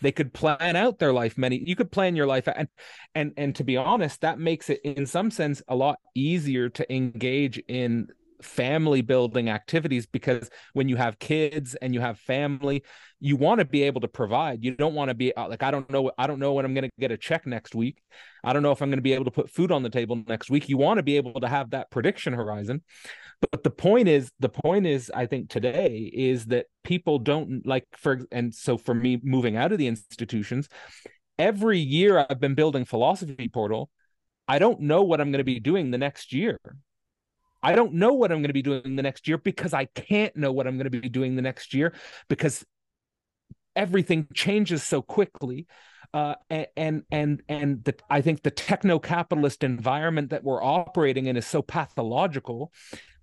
[0.00, 1.36] They could plan out their life.
[1.36, 2.68] Many you could plan your life, and
[3.16, 6.94] and and to be honest, that makes it in some sense a lot easier to
[6.94, 8.06] engage in
[8.42, 12.82] family building activities because when you have kids and you have family
[13.20, 14.62] you want to be able to provide.
[14.62, 16.74] You don't want to be uh, like i don't know i don't know when i'm
[16.74, 18.00] going to get a check next week.
[18.44, 20.22] I don't know if i'm going to be able to put food on the table
[20.28, 20.68] next week.
[20.68, 22.82] You want to be able to have that prediction horizon.
[23.50, 27.86] But the point is the point is i think today is that people don't like
[27.96, 30.68] for and so for me moving out of the institutions
[31.38, 33.90] every year i've been building philosophy portal.
[34.50, 36.58] I don't know what i'm going to be doing the next year
[37.62, 40.36] I don't know what I'm going to be doing the next year because I can't
[40.36, 41.92] know what I'm going to be doing the next year
[42.28, 42.64] because
[43.74, 45.66] everything changes so quickly
[46.14, 46.34] uh,
[46.76, 51.60] and and and the, I think the techno-capitalist environment that we're operating in is so
[51.60, 52.72] pathological,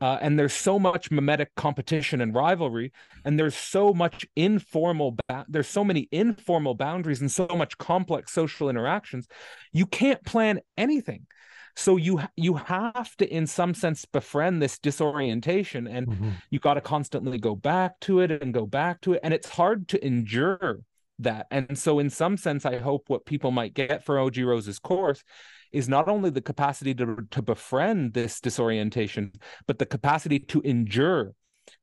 [0.01, 2.93] uh, and there's so much mimetic competition and rivalry,
[3.23, 8.31] and there's so much informal ba- there's so many informal boundaries and so much complex
[8.31, 9.27] social interactions.
[9.73, 11.25] You can't plan anything
[11.75, 16.29] so you you have to in some sense befriend this disorientation and mm-hmm.
[16.49, 19.49] you got to constantly go back to it and go back to it and it's
[19.49, 20.79] hard to endure
[21.19, 21.47] that.
[21.51, 25.23] And so, in some sense, I hope what people might get for OG Rose's course
[25.71, 29.31] is not only the capacity to, to befriend this disorientation,
[29.67, 31.33] but the capacity to endure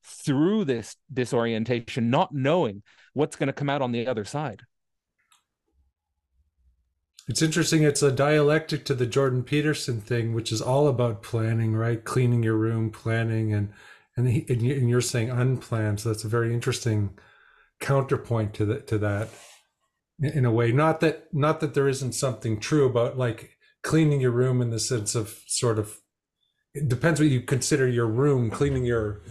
[0.05, 2.83] through this disorientation, not knowing
[3.15, 4.63] what's going to come out on the other side.
[7.33, 7.83] It's interesting.
[7.83, 12.05] It's a dialectic to the Jordan Peterson thing, which is all about planning, right?
[12.05, 13.73] Cleaning your room, planning, and
[14.19, 16.01] and, he, and you're saying unplanned.
[16.01, 17.19] So that's a very interesting
[17.81, 18.87] counterpoint to that.
[18.89, 19.31] To that,
[20.21, 24.31] in a way, not that not that there isn't something true about like cleaning your
[24.31, 26.01] room in the sense of sort of.
[26.75, 28.51] It depends what you consider your room.
[28.51, 29.23] Cleaning your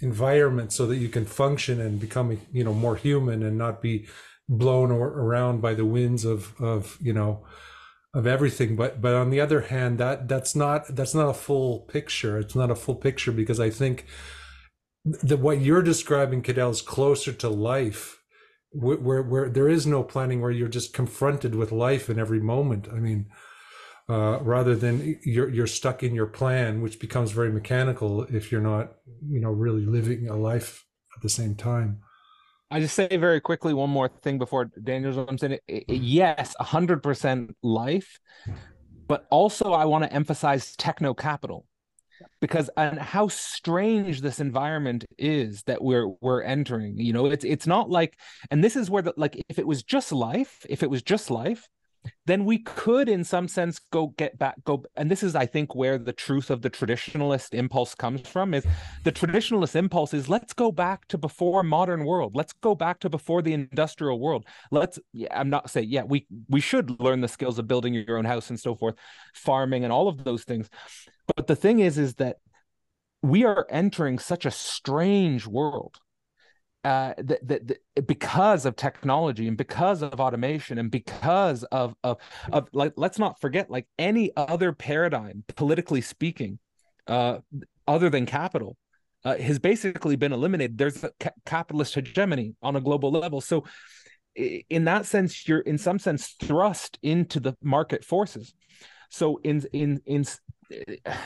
[0.00, 4.08] environment so that you can function and become you know more human and not be
[4.50, 7.44] blown or, around by the winds of of you know
[8.12, 8.76] of everything.
[8.76, 12.38] But but on the other hand that that's not that's not a full picture.
[12.38, 14.06] It's not a full picture because i think
[15.04, 18.16] that what you're describing cadell is closer to life.
[18.72, 22.38] Where, where, where there is no planning where you're just confronted with life in every
[22.38, 22.86] moment.
[22.88, 23.26] I mean
[24.10, 28.60] uh, rather than you're you're stuck in your plan which becomes very mechanical if you're
[28.60, 28.94] not
[29.28, 30.84] you know really living a life
[31.16, 32.00] at the same time
[32.70, 35.58] I just say very quickly one more thing before Daniel jumps in.
[35.88, 38.20] Yes, hundred percent life,
[39.08, 41.66] but also I want to emphasize techno capital
[42.40, 46.98] because and how strange this environment is that we're we're entering.
[46.98, 48.16] You know, it's it's not like,
[48.50, 51.30] and this is where the like if it was just life, if it was just
[51.30, 51.68] life,
[52.26, 55.74] then we could in some sense go get back go and this is i think
[55.74, 58.64] where the truth of the traditionalist impulse comes from is
[59.04, 62.34] the traditionalist impulse is let's go back to before modern world.
[62.34, 64.46] Let's go back to before the industrial world.
[64.70, 68.18] Let's yeah, i'm not saying yeah we we should learn the skills of building your
[68.18, 68.94] own house and so forth
[69.34, 70.68] farming and all of those things.
[71.36, 72.36] But the thing is is that
[73.22, 75.98] we are entering such a strange world
[76.84, 82.16] uh, that, that, because of technology and because of automation and because of of
[82.52, 86.58] of like let's not forget like any other paradigm politically speaking
[87.06, 87.38] uh,
[87.86, 88.76] other than capital
[89.24, 90.78] uh, has basically been eliminated.
[90.78, 93.42] There's a ca- capitalist hegemony on a global level.
[93.42, 93.64] So
[94.34, 98.54] in that sense you're in some sense thrust into the market forces
[99.10, 100.24] so in in in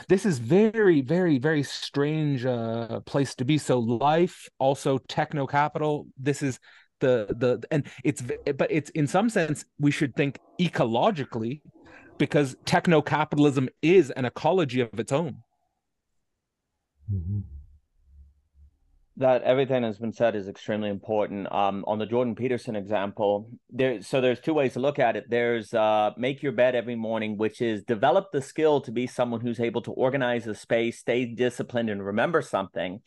[0.09, 3.57] this is very very very strange uh place to be.
[3.57, 6.59] So life also techno capital this is
[6.99, 11.61] the the and it's but it's in some sense we should think ecologically
[12.17, 15.37] because techno capitalism is an ecology of its own.
[17.13, 17.54] Mm-hmm
[19.17, 21.51] that everything that's been said is extremely important.
[21.51, 25.29] Um, on the Jordan Peterson example, there so there's two ways to look at it.
[25.29, 29.41] There's uh, make your bed every morning, which is develop the skill to be someone
[29.41, 33.01] who's able to organize a space, stay disciplined, and remember something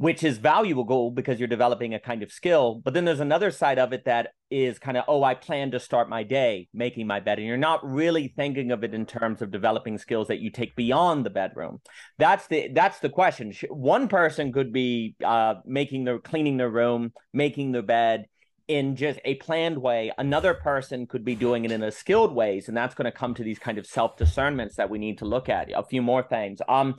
[0.00, 2.80] which is valuable because you're developing a kind of skill.
[2.82, 5.78] But then there's another side of it that is kind of, oh, I plan to
[5.78, 7.38] start my day making my bed.
[7.38, 10.74] And you're not really thinking of it in terms of developing skills that you take
[10.74, 11.82] beyond the bedroom.
[12.16, 13.52] That's the that's the question.
[13.68, 18.24] One person could be uh, making their cleaning their room, making their bed
[18.68, 20.12] in just a planned way.
[20.16, 23.34] Another person could be doing it in a skilled ways, and that's going to come
[23.34, 25.68] to these kind of self discernments that we need to look at.
[25.74, 26.62] A few more things.
[26.70, 26.94] Um,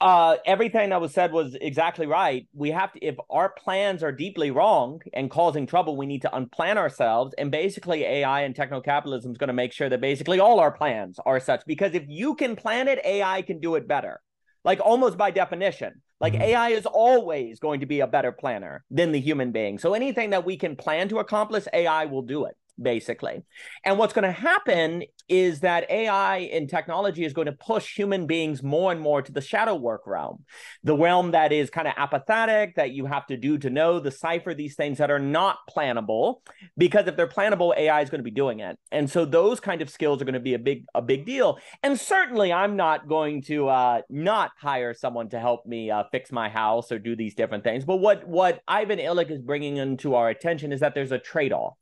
[0.00, 2.46] uh, everything that was said was exactly right.
[2.54, 6.30] We have to, if our plans are deeply wrong and causing trouble, we need to
[6.30, 7.34] unplan ourselves.
[7.36, 10.72] And basically, AI and techno capitalism is going to make sure that basically all our
[10.72, 11.62] plans are such.
[11.66, 14.20] Because if you can plan it, AI can do it better.
[14.64, 16.42] Like almost by definition, like mm-hmm.
[16.42, 19.78] AI is always going to be a better planner than the human being.
[19.78, 23.42] So anything that we can plan to accomplish, AI will do it basically.
[23.84, 28.26] And what's going to happen is that AI and technology is going to push human
[28.26, 30.44] beings more and more to the shadow work realm,
[30.82, 34.52] the realm that is kind of apathetic, that you have to do to know, decipher
[34.52, 36.40] these things that are not plannable.
[36.76, 38.76] Because if they're plannable, AI is going to be doing it.
[38.90, 41.58] And so those kind of skills are going to be a big, a big deal.
[41.84, 46.32] And certainly I'm not going to uh, not hire someone to help me uh, fix
[46.32, 47.84] my house or do these different things.
[47.84, 51.76] But what, what Ivan Illich is bringing into our attention is that there's a trade-off.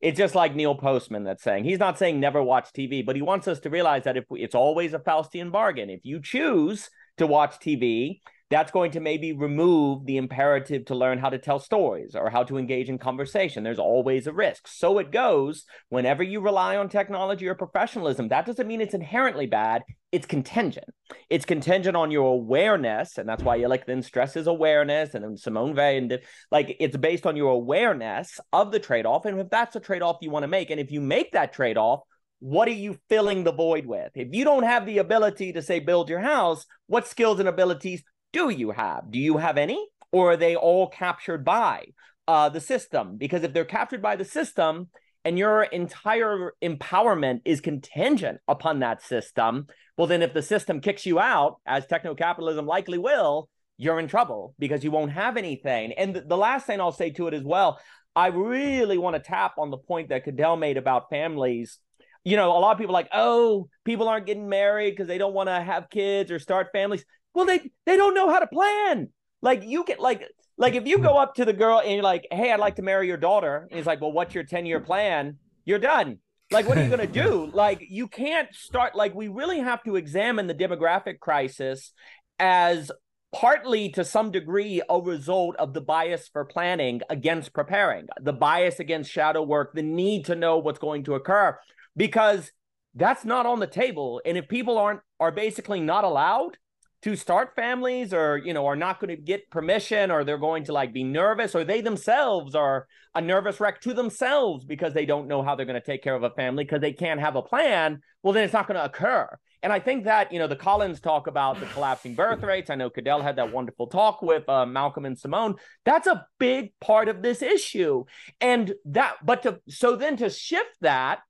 [0.00, 3.22] It's just like Neil Postman that's saying he's not saying never watch TV, but he
[3.22, 5.90] wants us to realize that if we, it's always a Faustian bargain.
[5.90, 11.18] If you choose to watch TV, that's going to maybe remove the imperative to learn
[11.18, 13.62] how to tell stories or how to engage in conversation.
[13.62, 14.66] There's always a risk.
[14.66, 18.28] So it goes whenever you rely on technology or professionalism.
[18.28, 19.82] That doesn't mean it's inherently bad.
[20.10, 20.88] It's contingent.
[21.30, 23.18] It's contingent on your awareness.
[23.18, 25.14] And that's why like then stresses awareness.
[25.14, 26.18] And then Simone Weil, and
[26.50, 29.26] like it's based on your awareness of the trade off.
[29.26, 31.52] And if that's a trade off you want to make, and if you make that
[31.52, 32.00] trade off,
[32.40, 34.10] what are you filling the void with?
[34.14, 38.02] If you don't have the ability to say build your house, what skills and abilities
[38.32, 39.10] do you have?
[39.10, 39.86] Do you have any?
[40.12, 41.84] Or are they all captured by
[42.26, 43.16] uh, the system?
[43.16, 44.88] Because if they're captured by the system,
[45.24, 49.66] and your entire empowerment is contingent upon that system,
[49.96, 54.08] well, then if the system kicks you out, as techno capitalism likely will, you're in
[54.08, 55.92] trouble because you won't have anything.
[55.92, 57.78] And the last thing I'll say to it as well,
[58.16, 61.78] I really want to tap on the point that Cadell made about families.
[62.24, 65.32] You know, a lot of people like, oh, people aren't getting married because they don't
[65.32, 67.04] want to have kids or start families.
[67.34, 69.08] Well, they they don't know how to plan.
[69.42, 72.26] Like you get like like if you go up to the girl and you're like,
[72.30, 74.80] hey, I'd like to marry your daughter, and he's like, well, what's your 10 year
[74.80, 75.38] plan?
[75.64, 76.18] You're done.
[76.50, 77.50] Like, what are you going to do?
[77.54, 78.94] Like, you can't start.
[78.94, 81.92] Like, we really have to examine the demographic crisis
[82.38, 82.90] as
[83.32, 88.80] partly to some degree a result of the bias for planning against preparing, the bias
[88.80, 91.56] against shadow work, the need to know what's going to occur,
[91.96, 92.50] because
[92.94, 94.20] that's not on the table.
[94.24, 96.56] And if people aren't are basically not allowed
[97.02, 100.64] to start families or you know are not going to get permission or they're going
[100.64, 105.06] to like be nervous or they themselves are a nervous wreck to themselves because they
[105.06, 107.36] don't know how they're going to take care of a family because they can't have
[107.36, 109.28] a plan well then it's not going to occur.
[109.62, 112.70] And i think that you know the collins talk about the collapsing birth rates.
[112.70, 115.56] I know cadell had that wonderful talk with uh, malcolm and simone.
[115.84, 118.04] That's a big part of this issue.
[118.40, 121.20] And that but to so then to shift that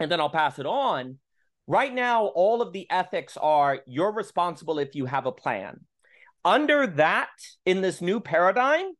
[0.00, 1.18] and then i'll pass it on
[1.68, 5.80] Right now, all of the ethics are you're responsible if you have a plan.
[6.42, 7.28] Under that,
[7.66, 8.92] in this new paradigm,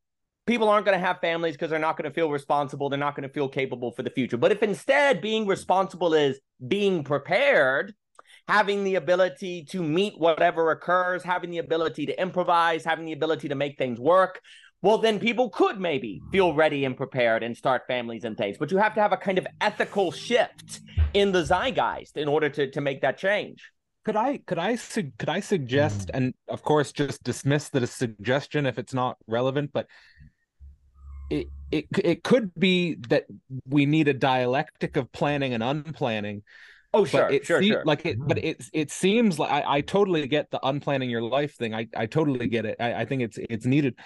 [0.47, 2.91] people aren't going to have families because they're not going to feel responsible.
[2.91, 4.37] They're not going to feel capable for the future.
[4.37, 7.95] But if instead being responsible is being prepared,
[8.49, 13.49] having the ability to meet whatever occurs, having the ability to improvise, having the ability
[13.49, 14.43] to make things work,
[14.81, 18.57] well, then people could maybe feel ready and prepared and start families and things.
[18.59, 20.81] But you have to have a kind of ethical shift
[21.15, 23.71] in the zeitgeist in order to, to make that change.
[24.05, 26.11] Could I could I could I suggest, mm.
[26.15, 29.87] and of course, just dismiss the suggestion if it's not relevant, but
[31.29, 33.27] it it it could be that
[33.67, 36.43] we need a dialectic of planning and unplanning.
[36.95, 37.83] Oh sure, it sure, se- sure.
[37.85, 38.45] Like it, but mm.
[38.45, 41.75] it it seems like I, I totally get the unplanning your life thing.
[41.75, 42.77] I I totally get it.
[42.81, 43.97] I, I think it's it's needed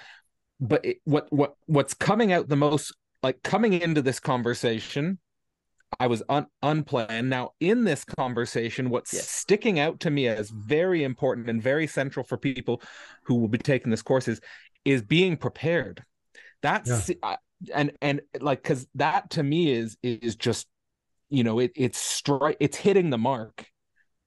[0.63, 5.19] but it, what what what's coming out the most like coming into this conversation
[5.99, 9.29] i was un, unplanned now in this conversation what's yes.
[9.29, 12.81] sticking out to me as very important and very central for people
[13.25, 14.41] who will be taking this course is
[14.85, 16.03] is being prepared
[16.63, 17.37] that's yeah.
[17.75, 20.69] and and like because that to me is is just
[21.29, 23.67] you know it it's stri- it's hitting the mark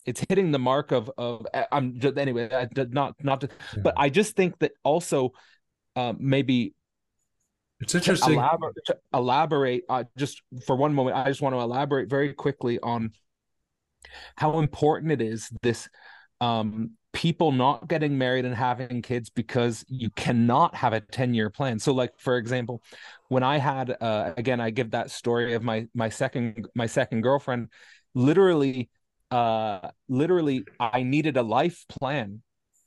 [0.05, 3.49] it's hitting the mark of of eh, i'm just anyway I did not not to,
[3.75, 3.83] yeah.
[3.83, 5.31] but i just think that also
[5.95, 6.73] uh, maybe
[7.81, 8.33] it's interesting.
[8.33, 12.33] to elaborate, to elaborate uh, just for one moment i just want to elaborate very
[12.33, 13.11] quickly on
[14.37, 15.89] how important it is this
[16.41, 21.49] um, people not getting married and having kids because you cannot have a 10 year
[21.49, 21.79] plan.
[21.79, 22.83] So like for example
[23.29, 27.21] when i had uh, again i give that story of my my second my second
[27.21, 27.69] girlfriend
[28.13, 28.89] literally
[29.31, 32.41] uh literally i needed a life plan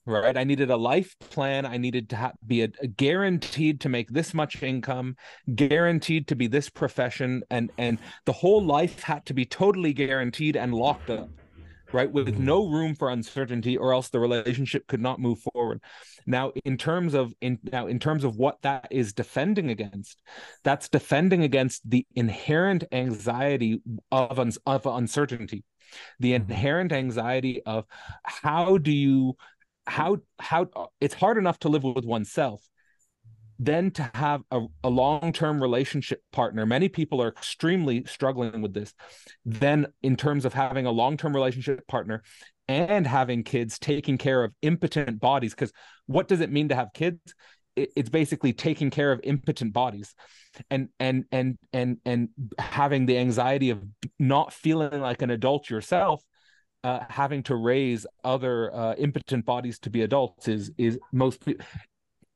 [0.09, 0.37] right?
[0.37, 1.67] I needed a life plan.
[1.67, 5.17] I needed to ha- be a, a guaranteed to make this much income
[5.55, 10.57] guaranteed to be this profession and and the whole life had to be totally guaranteed
[10.57, 11.29] and locked up
[11.93, 15.81] right with no room for uncertainty or else the relationship could not move forward.
[16.27, 20.21] Now in terms of in now in terms of what that is defending against
[20.65, 23.81] that's defending against the inherent anxiety
[24.11, 25.65] of, un- of uncertainty.
[26.21, 26.51] The mm-hmm.
[26.51, 27.87] inherent anxiety of
[28.25, 29.37] how do you
[29.89, 30.69] how how
[31.01, 32.63] it's hard enough to live with oneself
[33.59, 36.65] then to have a, a long-term relationship partner.
[36.65, 38.95] Many people are extremely struggling with this
[39.45, 42.23] then in terms of having a long-term relationship partner
[42.69, 45.73] and having kids taking care of impotent bodies because
[46.07, 47.19] what does it mean to have kids?
[47.75, 50.15] It, it's basically taking care of impotent bodies
[50.71, 52.29] and and and and and
[52.59, 53.83] having the anxiety of
[54.19, 56.23] not feeling like an adult yourself
[56.85, 61.43] uh, having to raise other uh, impotent bodies to be adults is is most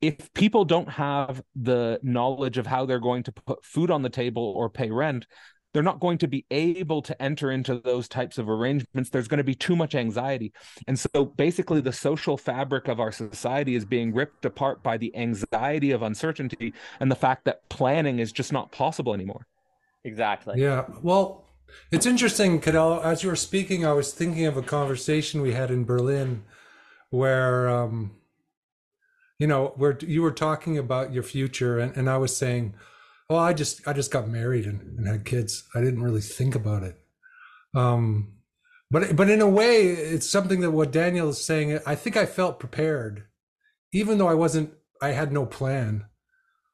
[0.01, 4.11] if people don't have the knowledge of how they're going to put food on the
[4.11, 5.27] table or pay rent
[5.73, 9.11] they're not going to be able to enter into those types of arrangements.
[9.11, 10.53] There's going to be too much anxiety.
[10.87, 15.15] And so basically the social fabric of our society is being ripped apart by the
[15.17, 19.47] anxiety of uncertainty and the fact that planning is just not possible anymore.
[20.05, 20.61] Exactly.
[20.61, 21.47] Yeah well
[21.91, 23.01] it's interesting, Cadell.
[23.03, 26.45] As you were speaking, I was thinking of a conversation we had in Berlin,
[27.11, 28.13] where um,
[29.39, 32.75] you know, where you were talking about your future, and, and I was saying,
[33.29, 35.65] "Well, I just I just got married and, and had kids.
[35.75, 36.97] I didn't really think about it."
[37.75, 38.35] Um,
[38.91, 41.81] but but in a way, it's something that what Daniel is saying.
[41.87, 43.25] I think I felt prepared,
[43.93, 44.75] even though I wasn't.
[45.01, 46.05] I had no plan.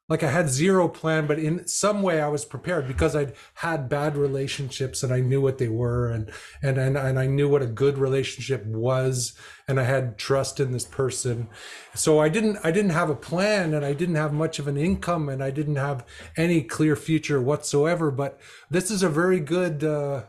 [0.09, 3.87] Like I had zero plan, but in some way I was prepared because I'd had
[3.87, 6.31] bad relationships and I knew what they were and,
[6.63, 9.33] and, and, and I knew what a good relationship was
[9.67, 11.47] and I had trust in this person.
[11.93, 14.77] So I didn't, I didn't have a plan and I didn't have much of an
[14.77, 16.03] income and I didn't have
[16.35, 18.09] any clear future whatsoever.
[18.09, 18.39] But
[18.71, 20.23] this is a very good, uh,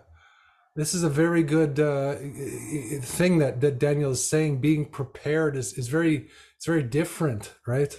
[0.76, 2.16] this is a very good uh,
[3.02, 4.60] thing that, that Daniel is saying.
[4.60, 7.98] Being prepared is, is very, it's very different, right?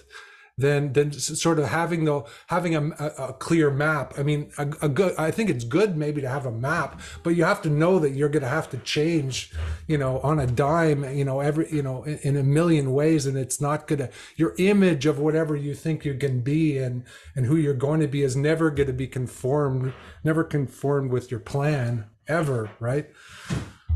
[0.61, 4.13] Than than sort of having the having a, a, clear map.
[4.17, 5.15] I mean, a, a, good.
[5.17, 8.11] I think it's good maybe to have a map, but you have to know that
[8.11, 9.51] you're going to have to change,
[9.87, 13.25] you know, on a dime, you know, every you know, in, in a million ways,
[13.25, 14.09] and it's not going to.
[14.37, 17.03] Your image of whatever you think you can be and
[17.35, 19.93] and who you're going to be is never going to be conformed,
[20.23, 23.09] never conformed with your plan ever, right?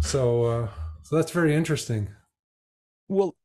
[0.01, 0.69] So, uh,
[1.03, 2.09] so that's very interesting.
[3.07, 3.35] Well,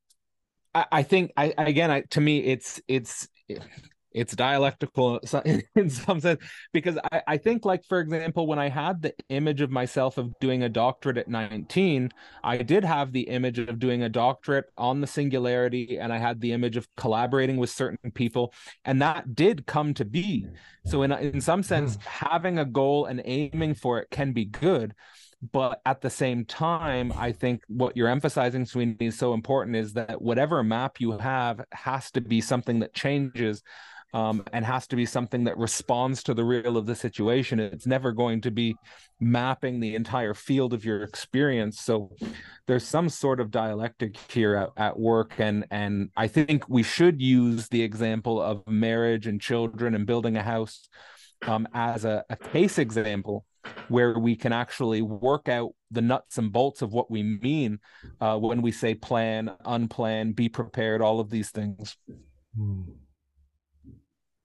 [0.73, 3.27] I, I think I again I, to me it's it's
[4.13, 5.19] it's dialectical
[5.75, 6.41] in some sense
[6.73, 10.37] because I, I think like for example when i had the image of myself of
[10.39, 12.11] doing a doctorate at 19
[12.43, 16.41] i did have the image of doing a doctorate on the singularity and i had
[16.41, 18.53] the image of collaborating with certain people
[18.85, 20.45] and that did come to be
[20.85, 22.03] so in in some sense mm.
[22.03, 24.93] having a goal and aiming for it can be good
[25.51, 29.93] but at the same time i think what you're emphasizing sweeney is so important is
[29.93, 33.61] that whatever map you have has to be something that changes
[34.13, 37.61] um, and has to be something that responds to the real of the situation.
[37.61, 38.75] It's never going to be
[39.21, 41.79] mapping the entire field of your experience.
[41.79, 42.11] So
[42.67, 47.21] there's some sort of dialectic here at, at work and and i think we should
[47.21, 50.87] use the example of marriage and children and building a house
[51.47, 53.45] um, as a, a case example
[53.87, 57.79] where we can actually work out the nuts and bolts of what we mean
[58.19, 61.97] uh, when we say plan, unplan, be prepared, all of these things.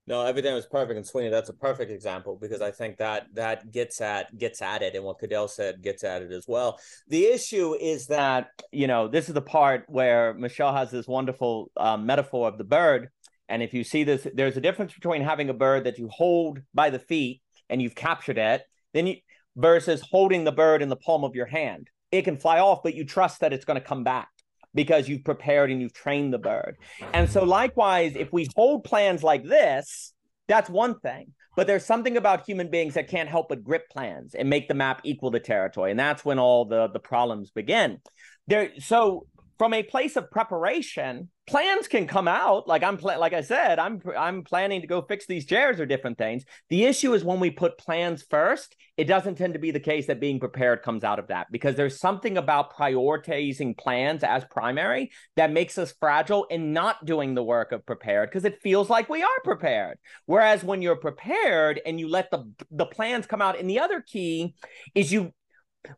[0.09, 3.73] No, everything was perfect, and Sweeney, that's a perfect example because I think that that
[3.73, 6.79] gets at gets at it, and what Cadell said gets at it as well.
[7.09, 11.73] The issue is that you know this is the part where Michelle has this wonderful
[11.77, 13.09] um, metaphor of the bird,
[13.49, 16.61] and if you see this, there's a difference between having a bird that you hold
[16.73, 18.63] by the feet and you've captured it,
[18.97, 19.17] then you
[19.57, 21.89] versus holding the bird in the palm of your hand.
[22.13, 24.29] It can fly off, but you trust that it's going to come back
[24.75, 26.77] because you've prepared and you've trained the bird.
[27.15, 30.13] And so, likewise, if we hold plans like this,
[30.47, 31.33] that's one thing.
[31.57, 34.75] But there's something about human beings that can't help but grip plans and make the
[34.75, 35.91] map equal to territory.
[35.91, 37.99] And that's when all the, the problems begin.
[38.47, 39.27] There, so
[39.59, 42.69] from a place of preparation, plans can come out.
[42.69, 45.87] Like I'm, pl- like I said, I'm, I'm planning to go fix these chairs or
[45.87, 46.45] different things.
[46.69, 50.07] The issue is when we put plans first, it doesn't tend to be the case
[50.09, 55.11] that being prepared comes out of that because there's something about prioritizing plans as primary
[55.37, 59.09] that makes us fragile in not doing the work of prepared because it feels like
[59.09, 59.99] we are prepared.
[60.27, 64.01] Whereas when you're prepared and you let the the plans come out, and the other
[64.01, 64.55] key
[64.95, 65.33] is you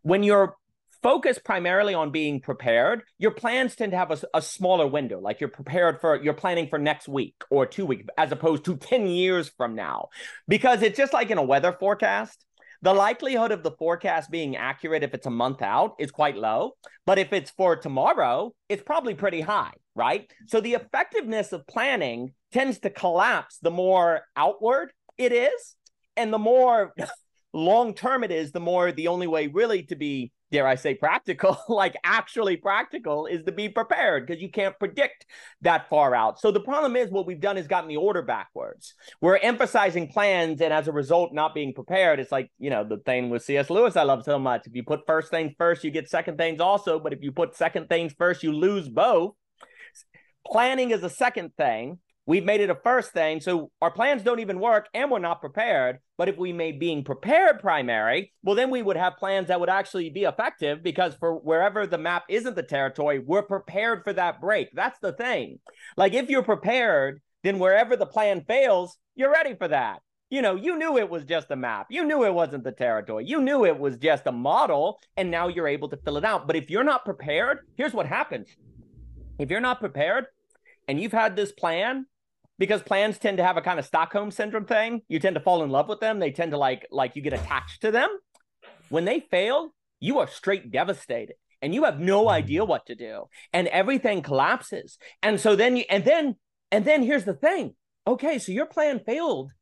[0.02, 0.54] when you're
[1.02, 5.20] focus primarily on being prepared, your plans tend to have a, a, smaller window.
[5.20, 8.76] Like you're prepared for, you're planning for next week or two weeks, as opposed to
[8.76, 10.08] 10 years from now.
[10.46, 12.44] Because it's just like in a weather forecast.
[12.80, 16.72] The likelihood of the forecast being accurate if it's a month out is quite low.
[17.06, 20.30] But if it's for tomorrow, it's probably pretty high, right?
[20.46, 25.74] So the effectiveness of planning tends to collapse the more outward it is.
[26.16, 26.94] And the more
[27.52, 30.94] long term it is, the more the only way really to be dare I say,
[30.94, 35.26] practical, like actually practical, is to be prepared because you can't predict
[35.62, 36.40] that far out.
[36.40, 38.94] So the problem is what we've done is gotten the order backwards.
[39.20, 42.20] We're emphasizing plans, and as a result, not being prepared.
[42.20, 43.70] It's like, you know, the thing with C.S.
[43.70, 44.66] Lewis I love so much.
[44.66, 46.98] If you put first things first, you get second things also.
[46.98, 49.34] But if you put second things first, you lose both.
[50.46, 51.98] Planning is a second thing
[52.28, 53.40] We've made it a first thing.
[53.40, 56.00] So our plans don't even work and we're not prepared.
[56.18, 59.70] But if we made being prepared primary, well, then we would have plans that would
[59.70, 64.42] actually be effective because for wherever the map isn't the territory, we're prepared for that
[64.42, 64.68] break.
[64.74, 65.58] That's the thing.
[65.96, 70.00] Like if you're prepared, then wherever the plan fails, you're ready for that.
[70.28, 71.86] You know, you knew it was just a map.
[71.88, 73.24] You knew it wasn't the territory.
[73.24, 76.46] You knew it was just a model, and now you're able to fill it out.
[76.46, 78.54] But if you're not prepared, here's what happens.
[79.38, 80.26] If you're not prepared
[80.86, 82.04] and you've had this plan
[82.58, 85.02] because plans tend to have a kind of Stockholm syndrome thing.
[85.08, 86.18] You tend to fall in love with them.
[86.18, 88.08] They tend to like like you get attached to them.
[88.88, 92.28] When they fail, you are straight devastated and you have no hmm.
[92.28, 94.98] idea what to do and everything collapses.
[95.22, 96.36] And so then you and then
[96.70, 97.74] and then here's the thing.
[98.06, 99.52] Okay, so your plan failed,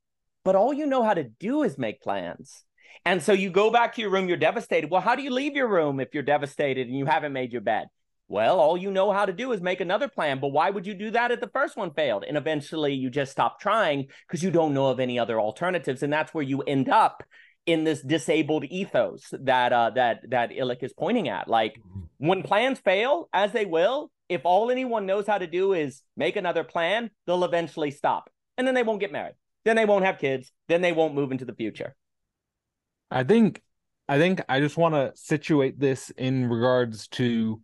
[0.44, 2.64] but all you know how to do is make plans.
[3.04, 4.90] And so you go back to your room, you're devastated.
[4.90, 7.60] Well, how do you leave your room if you're devastated and you haven't made your
[7.60, 7.88] bed?
[8.28, 10.40] Well, all you know how to do is make another plan.
[10.40, 12.24] But why would you do that if the first one failed?
[12.26, 16.02] And eventually you just stop trying because you don't know of any other alternatives.
[16.02, 17.22] And that's where you end up
[17.66, 21.48] in this disabled ethos that uh, that that Illich is pointing at.
[21.48, 22.26] Like mm-hmm.
[22.26, 26.36] when plans fail, as they will, if all anyone knows how to do is make
[26.36, 28.28] another plan, they'll eventually stop.
[28.58, 29.34] And then they won't get married.
[29.64, 30.50] Then they won't have kids.
[30.68, 31.94] Then they won't move into the future.
[33.10, 33.62] I think
[34.08, 37.60] I think I just want to situate this in regards to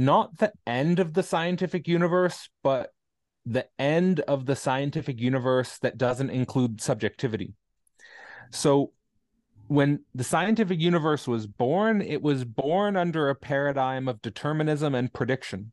[0.00, 2.90] not the end of the scientific universe, but
[3.44, 7.52] the end of the scientific universe that doesn't include subjectivity.
[8.50, 8.92] So
[9.68, 15.12] when the scientific universe was born, it was born under a paradigm of determinism and
[15.12, 15.72] prediction.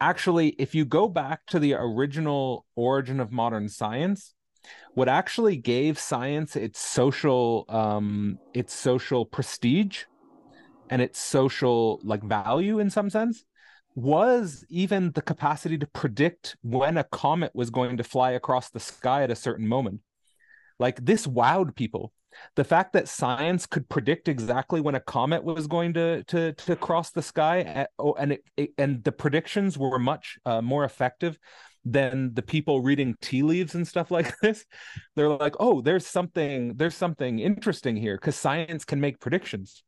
[0.00, 4.34] Actually, if you go back to the original origin of modern science,
[4.92, 10.04] what actually gave science its social um, its social prestige
[10.90, 13.44] and its social like value in some sense
[13.94, 18.80] was even the capacity to predict when a comet was going to fly across the
[18.80, 20.00] sky at a certain moment.
[20.78, 22.12] Like this wowed people.
[22.54, 26.76] The fact that science could predict exactly when a comet was going to to to
[26.76, 30.84] cross the sky at, oh, and it, it, and the predictions were much uh, more
[30.84, 31.38] effective
[31.84, 34.64] than the people reading tea leaves and stuff like this.
[35.16, 39.82] They're like oh there's something there's something interesting here because science can make predictions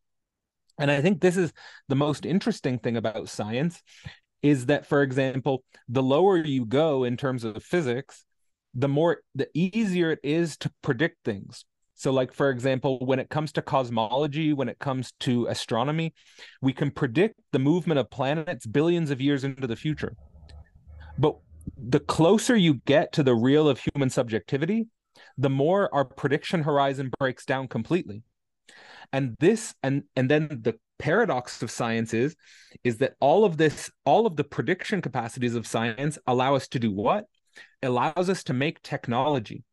[0.79, 1.53] and i think this is
[1.89, 3.83] the most interesting thing about science
[4.43, 8.25] is that for example the lower you go in terms of physics
[8.75, 11.64] the more the easier it is to predict things
[11.95, 16.12] so like for example when it comes to cosmology when it comes to astronomy
[16.61, 20.16] we can predict the movement of planets billions of years into the future
[21.18, 21.37] but
[21.77, 24.89] the closer you get to the real of human subjectivity,
[25.39, 28.23] the more our prediction horizon breaks down completely.
[29.12, 32.36] And this and and then the paradox of science is
[32.84, 36.78] is that all of this all of the prediction capacities of science allow us to
[36.78, 37.26] do what?
[37.82, 39.64] Allows us to make technology.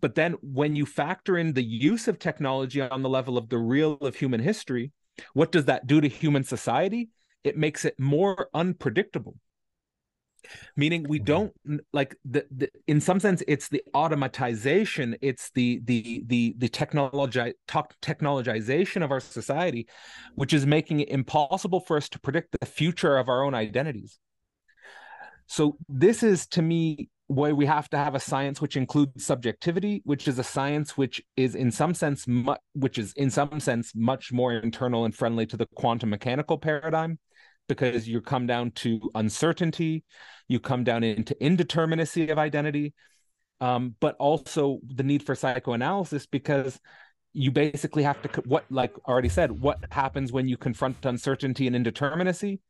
[0.00, 3.58] But then when you factor in the use of technology on the level of the
[3.58, 4.90] real of human history,
[5.32, 7.10] what does that do to human society?
[7.44, 9.36] It makes it more unpredictable
[10.76, 11.24] meaning we mm-hmm.
[11.24, 11.52] don't
[11.92, 17.52] like the, the in some sense it's the automatization it's the the the the technology
[17.68, 19.86] technologization of our society
[20.34, 24.18] which is making it impossible for us to predict the future of our own identities
[25.46, 30.02] so this is to me why we have to have a science which includes subjectivity
[30.04, 33.92] which is a science which is in some sense mu- which is in some sense
[33.94, 37.18] much more internal and friendly to the quantum mechanical paradigm
[37.68, 40.04] because you come down to uncertainty,
[40.48, 42.94] you come down into indeterminacy of identity,
[43.60, 46.78] um, but also the need for psychoanalysis because
[47.32, 51.76] you basically have to what like already said what happens when you confront uncertainty and
[51.76, 52.60] indeterminacy?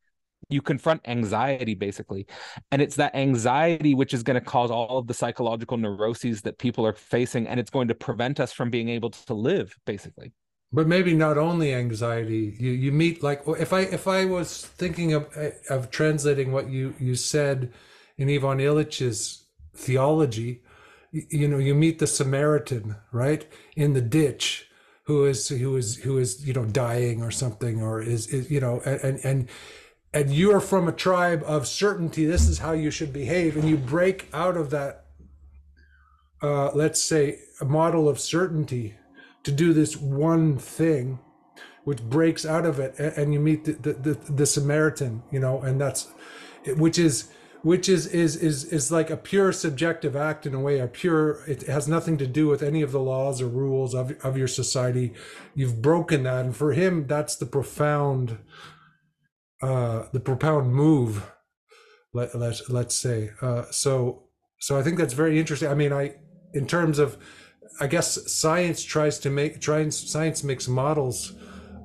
[0.48, 2.26] You confront anxiety basically.
[2.70, 6.58] And it's that anxiety which is going to cause all of the psychological neuroses that
[6.58, 10.32] people are facing and it's going to prevent us from being able to live basically
[10.72, 12.56] but maybe not only anxiety.
[12.58, 15.28] You you meet like if i if i was thinking of
[15.68, 17.72] of translating what you you said
[18.16, 19.44] in ivan illich's
[19.74, 20.62] theology
[21.12, 23.46] you know you meet the samaritan right
[23.76, 24.68] in the ditch
[25.04, 28.60] who is who is who is you know dying or something or is, is you
[28.60, 29.48] know and and
[30.14, 33.68] and you are from a tribe of certainty this is how you should behave and
[33.68, 35.06] you break out of that
[36.42, 38.94] uh let's say a model of certainty
[39.44, 41.18] to do this one thing
[41.84, 45.60] which breaks out of it and you meet the, the, the, the samaritan you know
[45.62, 46.08] and that's
[46.76, 47.28] which is
[47.62, 51.42] which is is is is like a pure subjective act in a way a pure
[51.46, 54.48] it has nothing to do with any of the laws or rules of, of your
[54.48, 55.12] society.
[55.54, 58.38] You've broken that and for him that's the profound
[59.62, 61.30] uh the profound move
[62.12, 63.30] let, let's let's say.
[63.40, 64.24] Uh so
[64.58, 65.68] so i think that's very interesting.
[65.68, 66.16] I mean i
[66.52, 67.16] in terms of
[67.80, 71.34] I guess science tries to make try science makes models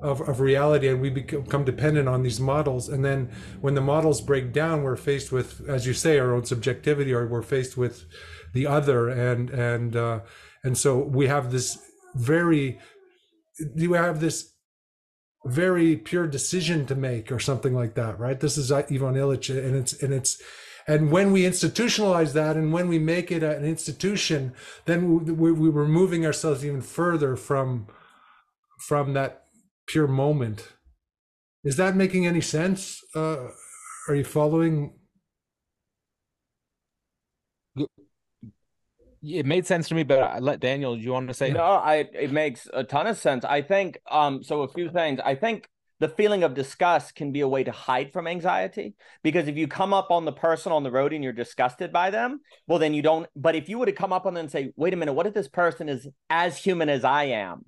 [0.02, 2.88] of, of reality and we become dependent on these models.
[2.88, 3.30] And then
[3.60, 7.26] when the models break down we're faced with as you say our own subjectivity or
[7.26, 8.04] we're faced with
[8.52, 9.08] the other.
[9.08, 10.20] And and uh,
[10.62, 11.78] and so we have this
[12.14, 12.78] very
[13.74, 14.52] you have this
[15.44, 18.38] very pure decision to make or something like that right?
[18.38, 20.40] This is ivan illich and it's and it's
[20.88, 24.54] and when we institutionalize that and when we make it an institution,
[24.86, 27.86] then we, we, are moving ourselves even further from
[28.80, 29.44] from that
[29.86, 30.72] pure moment.
[31.62, 33.02] Is that making any sense?
[33.14, 33.48] Uh,
[34.08, 34.94] are you following?
[39.22, 40.96] It made sense to me, but I let Daniel.
[40.96, 41.50] Do you want to say?
[41.50, 42.08] No, I.
[42.14, 43.44] It makes a ton of sense.
[43.44, 43.98] I think.
[44.10, 44.42] Um.
[44.42, 45.20] So a few things.
[45.22, 45.68] I think
[46.00, 49.66] the feeling of disgust can be a way to hide from anxiety because if you
[49.66, 52.94] come up on the person on the road and you're disgusted by them well then
[52.94, 54.96] you don't but if you were to come up on them and say wait a
[54.96, 57.64] minute what if this person is as human as i am?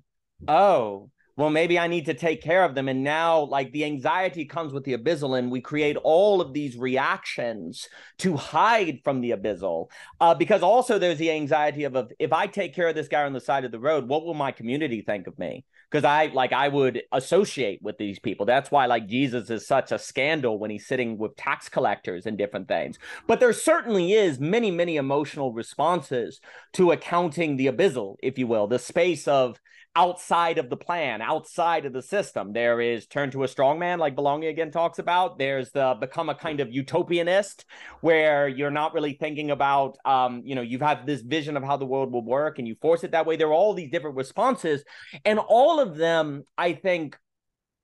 [0.47, 2.87] Oh well maybe i need to take care of them.
[2.87, 6.77] And now like the anxiety comes with the abyssal and we create all of these
[6.77, 7.87] reactions
[8.19, 9.87] to hide from the abyssal
[10.19, 13.23] uh, because also there's the anxiety of, of if i take care of this guy
[13.23, 16.27] on the side of the road what will my community think of me because I
[16.27, 18.45] like I would associate with these people.
[18.45, 22.37] That's why like Jesus is such a scandal when he's sitting with tax collectors and
[22.37, 22.97] different things.
[23.27, 26.39] But there certainly is many many emotional responses
[26.73, 29.59] to accounting the abyssal, if you will, the space of
[29.95, 32.53] outside of the plan, outside of the system.
[32.53, 35.37] There is turn to a strong man, like Belonging Again talks about.
[35.37, 37.65] There's the become a kind of utopianist,
[37.99, 41.63] where you're not really thinking about, um, you know, you have had this vision of
[41.63, 43.35] how the world will work and you force it that way.
[43.35, 44.83] There are all these different responses.
[45.25, 47.17] And all of them, I think,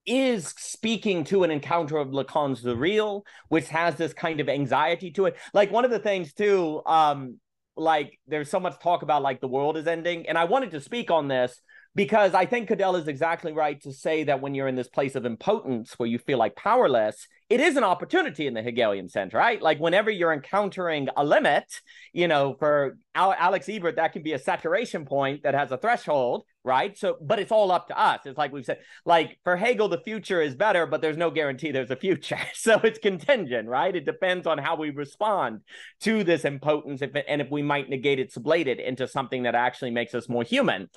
[0.05, 5.11] is speaking to an encounter of Lacan's The Real, which has this kind of anxiety
[5.11, 5.35] to it.
[5.53, 7.39] Like one of the things too, um,
[7.75, 10.79] like there's so much talk about like the world is ending, and I wanted to
[10.79, 11.61] speak on this
[11.97, 15.15] because I think Cadell is exactly right to say that when you're in this place
[15.15, 19.33] of impotence where you feel like powerless, it is an opportunity in the Hegelian sense,
[19.33, 19.59] right?
[19.59, 21.65] Like whenever you're encountering a limit,
[22.13, 26.43] you know, for Alex Ebert, that can be a saturation point that has a threshold,
[26.63, 26.95] right?
[26.95, 28.19] So, but it's all up to us.
[28.25, 31.71] It's like we've said, like for Hegel, the future is better, but there's no guarantee
[31.71, 32.37] there's a future.
[32.53, 33.95] So it's contingent, right?
[33.95, 35.61] It depends on how we respond
[36.01, 39.43] to this impotence if it, and if we might negate it, sublate it into something
[39.43, 40.89] that actually makes us more human.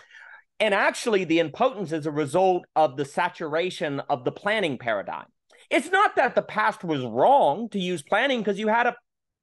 [0.61, 5.27] And actually, the impotence is a result of the saturation of the planning paradigm.
[5.71, 8.97] It's not that the past was wrong to use planning because you had a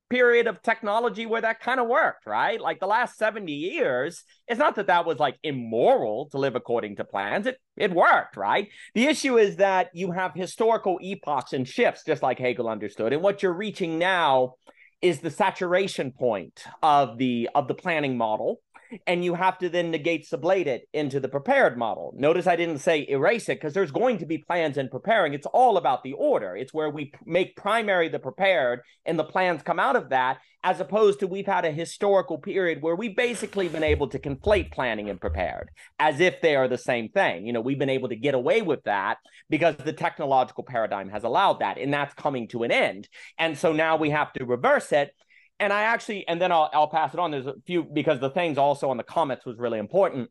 [0.09, 2.61] period of technology where that kind of worked, right?
[2.61, 6.97] Like the last 70 years, it's not that that was like immoral to live according
[6.97, 7.47] to plans.
[7.47, 8.69] It it worked, right?
[8.93, 13.11] The issue is that you have historical epochs and shifts just like Hegel understood.
[13.11, 14.53] And what you're reaching now
[15.01, 18.61] is the saturation point of the of the planning model
[19.05, 22.13] and you have to then negate sublate it into the prepared model.
[22.17, 25.33] Notice I didn't say erase it because there's going to be plans in preparing.
[25.33, 26.55] It's all about the order.
[26.55, 30.79] It's where we make primary the prepared and the plans come out of that, as
[30.79, 35.09] opposed to we've had a historical period where we've basically been able to conflate planning
[35.09, 35.69] and prepared
[35.99, 37.45] as if they are the same thing.
[37.45, 39.17] You know, we've been able to get away with that
[39.49, 43.07] because the technological paradigm has allowed that, and that's coming to an end.
[43.37, 45.13] And so now we have to reverse it
[45.59, 47.31] and I actually, and then I'll I'll pass it on.
[47.31, 50.29] There's a few because the things also on the comments was really important.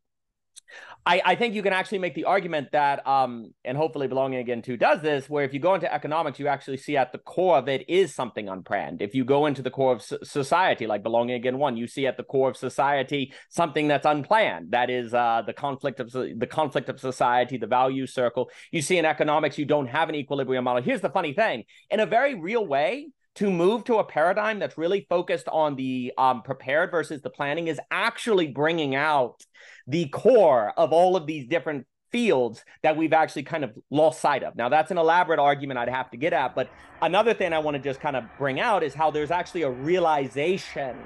[1.04, 4.62] I, I think you can actually make the argument that, um, and hopefully belonging again
[4.62, 7.56] too does this, where if you go into economics, you actually see at the core
[7.56, 9.00] of it is something unplanned.
[9.00, 12.16] If you go into the core of society, like belonging again one, you see at
[12.16, 14.72] the core of society something that's unplanned.
[14.72, 18.50] That is uh, the conflict of the conflict of society, the value circle.
[18.72, 20.82] You see in economics, you don't have an equilibrium model.
[20.82, 24.78] Here's the funny thing: in a very real way, to move to a paradigm that's
[24.78, 29.44] really focused on the um, prepared versus the planning is actually bringing out
[29.86, 34.42] the core of all of these different fields that we've actually kind of lost sight
[34.42, 34.56] of.
[34.56, 36.70] Now, that's an elaborate argument I'd have to get at, but
[37.02, 39.70] another thing I want to just kind of bring out is how there's actually a
[39.70, 40.96] realization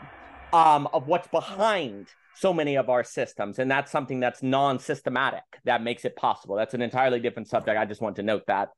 [0.53, 3.59] um, of what's behind so many of our systems.
[3.59, 6.57] And that's something that's non systematic that makes it possible.
[6.57, 7.77] That's an entirely different subject.
[7.77, 8.71] I just want to note that.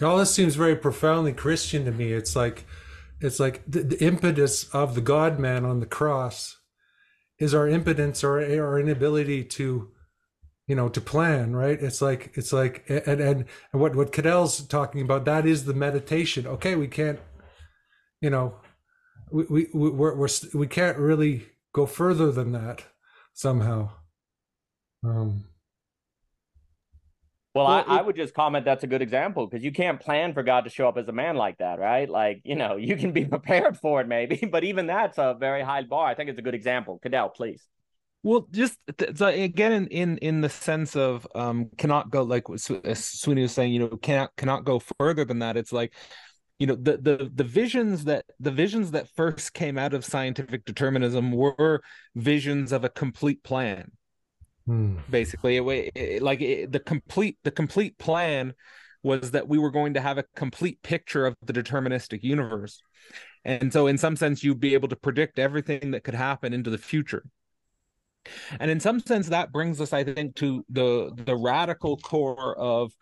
[0.00, 2.12] All this seems very profoundly Christian to me.
[2.12, 2.64] It's like,
[3.20, 6.56] it's like the, the impetus of the God man on the cross
[7.38, 9.90] is our impotence or our inability to,
[10.66, 11.54] you know, to plan.
[11.54, 11.80] Right?
[11.80, 15.74] It's like it's like and and, and what what Cadell's talking about that is the
[15.74, 16.46] meditation.
[16.46, 17.20] Okay, we can't,
[18.20, 18.56] you know,
[19.30, 22.84] we we we're, we're we can't really go further than that
[23.34, 23.90] somehow.
[25.04, 25.44] Um,
[27.54, 30.00] well, well I, it, I, would just comment that's a good example because you can't
[30.00, 32.08] plan for God to show up as a man like that, right?
[32.08, 35.62] Like, you know, you can be prepared for it maybe, but even that's a very
[35.62, 36.06] high bar.
[36.06, 36.98] I think it's a good example.
[37.02, 37.66] Cadell, please.
[38.24, 38.78] Well, just
[39.16, 43.72] so again, in, in in the sense of um cannot go like Sweeney was saying,
[43.72, 45.56] you know, cannot cannot go further than that.
[45.56, 45.92] It's like,
[46.60, 50.64] you know, the the the visions that the visions that first came out of scientific
[50.64, 51.82] determinism were
[52.14, 53.90] visions of a complete plan
[54.66, 54.98] Hmm.
[55.10, 58.54] Basically, it, it, like it, the complete the complete plan
[59.02, 62.80] was that we were going to have a complete picture of the deterministic universe,
[63.44, 66.70] and so in some sense, you'd be able to predict everything that could happen into
[66.70, 67.24] the future.
[68.60, 72.92] And in some sense, that brings us, I think, to the the radical core of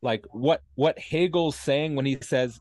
[0.00, 2.60] like what what Hegel's saying when he says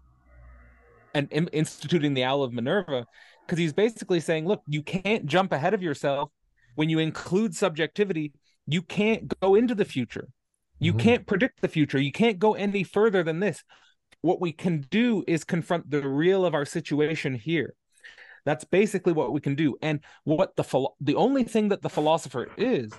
[1.14, 3.06] and in, instituting the owl of Minerva,
[3.46, 6.30] because he's basically saying, look, you can't jump ahead of yourself
[6.76, 8.34] when you include subjectivity
[8.72, 10.28] you can't go into the future
[10.82, 11.00] You Mhm.
[11.00, 12.00] can't predict the future.
[12.00, 13.66] You can't go any further than this.
[14.22, 17.76] What we can do is confront the real of our situation here.
[18.46, 19.76] That's basically what we can do.
[19.82, 22.94] And what the philo- the only thing that the philosopher is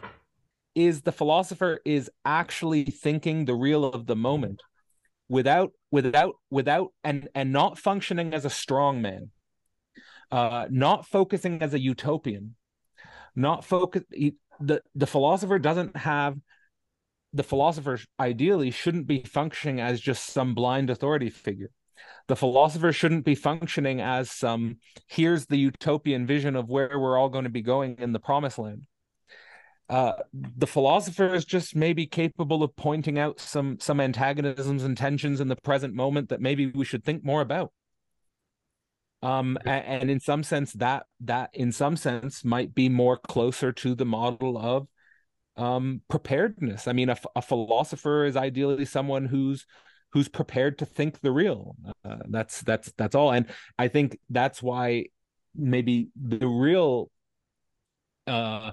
[0.75, 4.61] is the philosopher is actually thinking the real of the moment
[5.31, 9.31] without without without and and not functioning as a strong man
[10.31, 12.55] uh not focusing as a utopian
[13.35, 14.05] not focus
[14.61, 16.37] the the philosopher doesn't have
[17.33, 21.71] the philosopher ideally shouldn't be functioning as just some blind authority figure.
[22.29, 27.29] The philosopher shouldn't be functioning as some here's the utopian vision of where we're all
[27.29, 28.83] going to be going in the promised land.
[29.89, 35.41] Uh, the philosopher is just maybe capable of pointing out some some antagonisms and tensions
[35.41, 37.73] in the present moment that maybe we should think more about
[39.23, 43.73] um a- and, in some sense that that in some sense might be more closer
[43.73, 44.89] to the model of
[45.57, 46.89] um preparedness.
[46.89, 49.67] I mean a, a philosopher is ideally someone who's
[50.13, 51.77] who's prepared to think the real.
[52.05, 53.31] Uh, that's that's that's all.
[53.33, 53.47] And
[53.79, 55.07] i think that's why
[55.55, 57.11] maybe the real
[58.27, 58.73] uh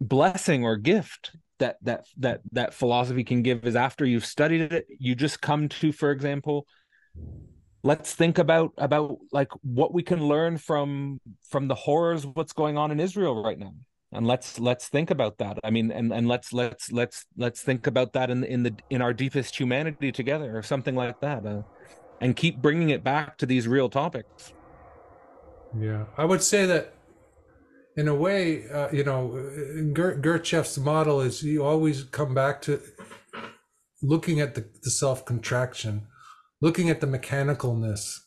[0.00, 4.86] blessing or gift that that that that philosophy can give is after you've studied it
[4.98, 6.66] you just come to for example
[7.84, 12.76] let's think about about like what we can learn from from the horrors what's going
[12.76, 13.74] on in Israel right now.
[14.10, 15.58] And let's let's think about that.
[15.62, 19.00] I mean and and let's let's let's let's think about that in in the in
[19.02, 21.62] our deepest humanity together or something like that uh,
[22.20, 24.52] and keep bringing it back to these real topics.
[25.78, 26.94] Yeah, I would say that
[27.96, 29.38] in a way, uh, you know,
[29.92, 32.80] Ger- model is you always come back to
[34.02, 36.06] looking at the, the self contraction,
[36.64, 38.20] looking at the mechanicalness.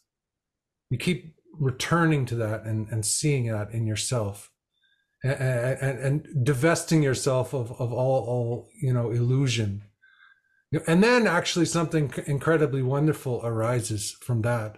[0.92, 4.52] You keep returning to that and, and seeing that in yourself.
[5.24, 9.82] And, and, and divesting yourself of, of all, all you know illusion
[10.86, 14.78] and then actually something incredibly wonderful arises from that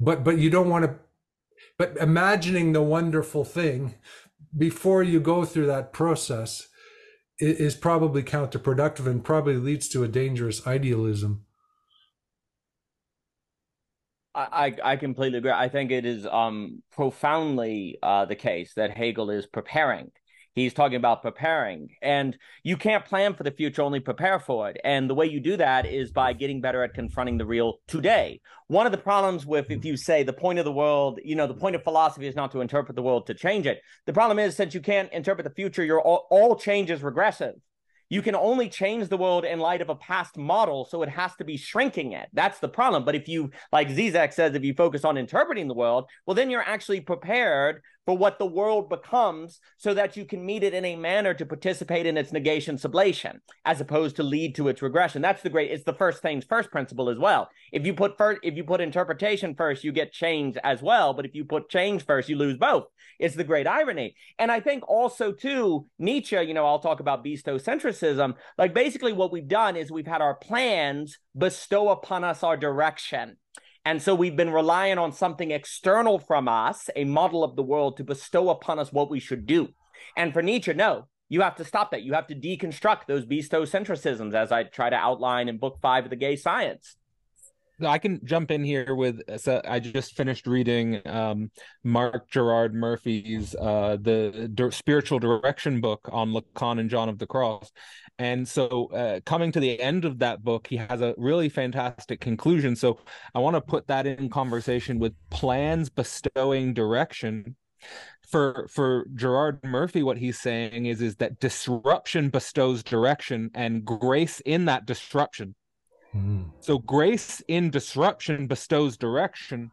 [0.00, 0.96] but but you don't want to
[1.76, 3.96] but imagining the wonderful thing
[4.56, 6.66] before you go through that process
[7.38, 11.44] is probably counterproductive and probably leads to a dangerous idealism
[14.34, 15.52] I, I completely agree.
[15.52, 20.10] I think it is um, profoundly uh, the case that Hegel is preparing.
[20.54, 24.76] He's talking about preparing, and you can't plan for the future, only prepare for it.
[24.84, 28.40] And the way you do that is by getting better at confronting the real today.
[28.68, 31.48] One of the problems with, if you say the point of the world, you know,
[31.48, 33.80] the point of philosophy is not to interpret the world to change it.
[34.06, 37.54] The problem is, since you can't interpret the future, you're all, all change is regressive
[38.14, 41.34] you can only change the world in light of a past model, so it has
[41.34, 42.28] to be shrinking it.
[42.32, 43.04] That's the problem.
[43.04, 46.48] But if you, like Zizek says, if you focus on interpreting the world, well, then
[46.48, 50.84] you're actually prepared for what the world becomes so that you can meet it in
[50.84, 55.22] a manner to participate in its negation sublation as opposed to lead to its regression.
[55.22, 57.48] That's the great it's the first things first principle as well.
[57.72, 61.14] If you put first if you put interpretation first you get change as well.
[61.14, 62.84] But if you put change first you lose both.
[63.18, 64.14] It's the great irony.
[64.38, 69.32] And i think also too nietzsche you know i'll talk about beastocentrism like basically what
[69.32, 73.36] we've done is we've had our plans bestow upon us our direction
[73.84, 77.96] and so we've been relying on something external from us, a model of the world,
[77.98, 79.68] to bestow upon us what we should do.
[80.16, 82.02] And for Nietzsche, no, you have to stop that.
[82.02, 86.10] You have to deconstruct those beastocentrisms, as I try to outline in book five of
[86.10, 86.96] the Gay Science.
[87.82, 91.50] I can jump in here with so I just finished reading um,
[91.82, 97.26] Mark Gerard Murphy's uh, the D- spiritual direction book on Lacan and John of the
[97.26, 97.72] Cross,
[98.18, 102.20] and so uh, coming to the end of that book, he has a really fantastic
[102.20, 102.76] conclusion.
[102.76, 103.00] So
[103.34, 107.56] I want to put that in conversation with plans bestowing direction.
[108.28, 114.40] For for Gerard Murphy, what he's saying is is that disruption bestows direction and grace
[114.40, 115.54] in that disruption.
[116.14, 116.50] Mm.
[116.60, 119.70] So grace in disruption bestows direction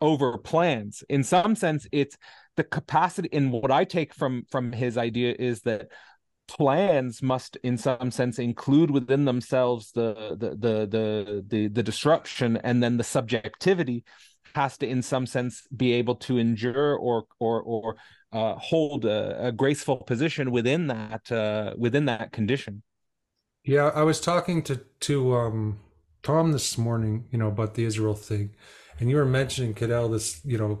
[0.00, 1.04] over plans.
[1.08, 2.16] In some sense, it's
[2.56, 3.28] the capacity.
[3.32, 5.88] And what I take from from his idea is that
[6.48, 12.56] plans must in some sense include within themselves the the the the the, the disruption
[12.64, 14.02] and then the subjectivity
[14.56, 17.96] has to in some sense be able to endure or or or
[18.32, 22.82] uh, hold a, a, graceful position within that uh, within that condition
[23.64, 25.78] yeah i was talking to to um
[26.22, 28.50] tom this morning you know about the israel thing
[28.98, 30.80] and you were mentioning cadell this you know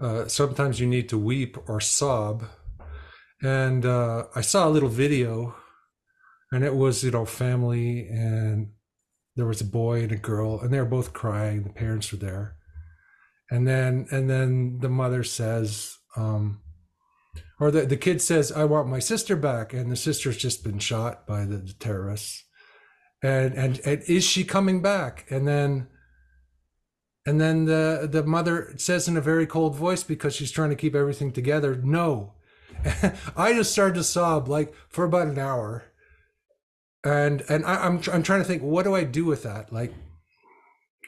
[0.00, 2.44] uh, sometimes you need to weep or sob
[3.42, 5.56] and uh, I saw a little video,
[6.52, 8.70] and it was you know family, and
[9.34, 11.64] there was a boy and a girl, and they were both crying.
[11.64, 12.56] The parents were there,
[13.50, 16.60] and then and then the mother says, um,
[17.62, 20.80] or the, the kid says i want my sister back and the sister's just been
[20.80, 22.44] shot by the, the terrorists.
[23.22, 25.26] And, and and is she coming back?
[25.30, 25.86] And then
[27.24, 30.76] and then the the mother says in a very cold voice because she's trying to
[30.76, 32.34] keep everything together no.
[33.36, 35.84] I just started to sob like for about an hour.
[37.04, 39.72] And and I, I'm I'm trying to think what do I do with that?
[39.72, 39.94] Like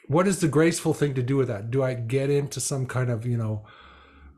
[0.06, 1.72] what is the graceful thing to do with that?
[1.72, 3.66] Do I get into some kind of you know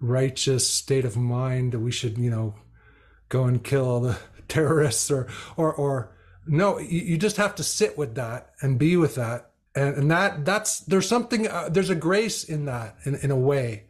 [0.00, 2.54] righteous state of mind that we should you know
[3.28, 4.18] go and kill all the
[4.48, 6.16] terrorists or or or
[6.46, 9.50] no you, you just have to sit with that and be with that.
[9.74, 13.36] And and that that's there's something uh, there's a grace in that in, in a
[13.36, 13.84] way.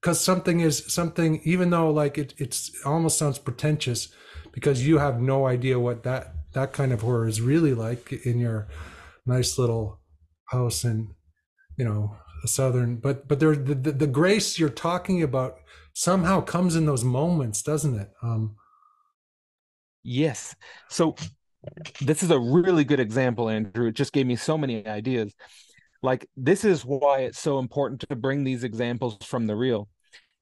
[0.00, 4.12] Because something is something even though like it it's it almost sounds pretentious
[4.52, 8.38] because you have no idea what that that kind of horror is really like in
[8.38, 8.68] your
[9.24, 10.00] nice little
[10.46, 11.14] house in
[11.76, 12.16] you know
[12.48, 15.58] southern but but there the, the, the grace you're talking about
[15.92, 18.10] somehow comes in those moments doesn't it?
[18.22, 18.56] Um
[20.02, 20.54] yes.
[20.88, 21.16] So
[22.00, 23.88] this is a really good example andrew.
[23.88, 25.34] It just gave me so many ideas.
[26.02, 29.88] Like this is why it's so important to bring these examples from the real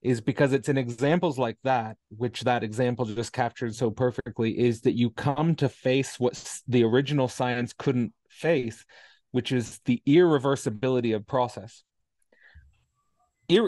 [0.03, 4.81] is because it's in examples like that which that example just captured so perfectly is
[4.83, 8.85] that you come to face what the original science couldn't face
[9.33, 11.85] which is the irreversibility of process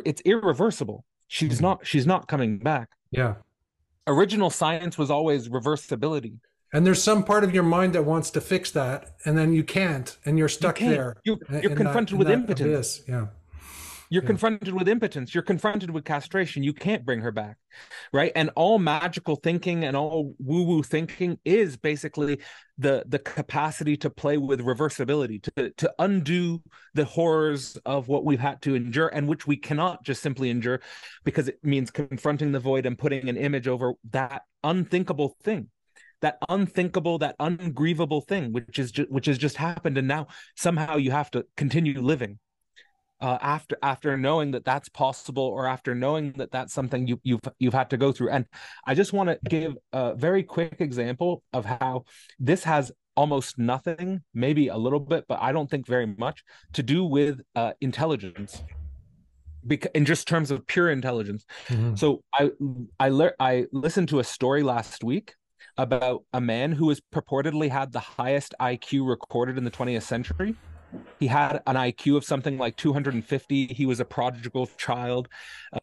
[0.05, 1.63] it's irreversible she's Mm-hmm.
[1.65, 3.35] not she's not coming back yeah
[4.07, 6.35] original science was always reversibility
[6.75, 9.63] and there's some part of your mind that wants to fix that and then you
[9.65, 10.93] can't and you're stuck can't.
[10.97, 12.61] there You're- you're confronted in with impotence.
[12.99, 13.03] abyss.
[13.09, 13.27] yeah
[14.13, 14.27] You're Yeah.
[14.27, 15.35] confronted with impotence.
[15.35, 16.63] You're confronted with castration.
[16.63, 17.57] You can't bring her back.
[18.13, 18.31] Right.
[18.37, 22.41] And all magical thinking and all woo woo thinking is basically
[22.77, 26.61] the the capacity to play with reversibility, to, to undo
[26.93, 30.83] the horrors of what we've had to endure and which we cannot just simply endure
[31.25, 35.69] because it means confronting the void and putting an image over that unthinkable thing.
[36.21, 40.97] That unthinkable, that ungrievable thing, which is ju- which has just happened, and now somehow
[40.97, 42.39] you have to continue living
[43.23, 47.41] uh, after after knowing that that's possible or after knowing that that's something you, you've
[47.63, 48.45] you've had to go through and
[48.87, 51.95] i just want to give a very quick example of how
[52.51, 52.85] this has
[53.17, 56.43] almost nothing maybe a little bit but i don't think very much
[56.73, 58.63] to do with uh, intelligence
[59.67, 61.97] because in just terms of pure intelligence Mhm.
[61.99, 62.07] so
[62.41, 62.51] I
[62.99, 65.35] I lear- I listened to a story last week
[65.79, 70.55] about a man who was purportedly had the highest IQ recorded in the 20th century.
[71.19, 73.67] He had an IQ of something like 250.
[73.69, 75.29] He was a prodigal child.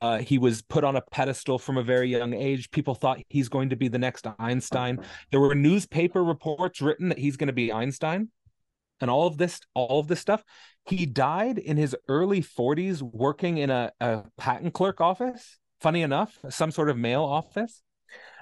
[0.01, 2.69] Uh, he was put on a pedestal from a very young age.
[2.71, 4.99] People thought he's going to be the next Einstein.
[5.31, 8.29] There were newspaper reports written that he's going to be Einstein,
[9.01, 10.43] and all of this, all of this stuff.
[10.85, 15.57] He died in his early 40s working in a, a patent clerk office.
[15.79, 17.81] Funny enough, some sort of mail office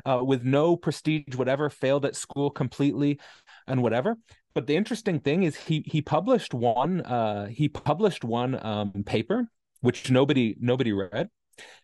[0.05, 3.19] uh, with no prestige, whatever, failed at school completely
[3.67, 4.17] and whatever.
[4.53, 9.47] But the interesting thing is he he published one uh, he published one um, paper
[9.81, 11.29] which nobody nobody read,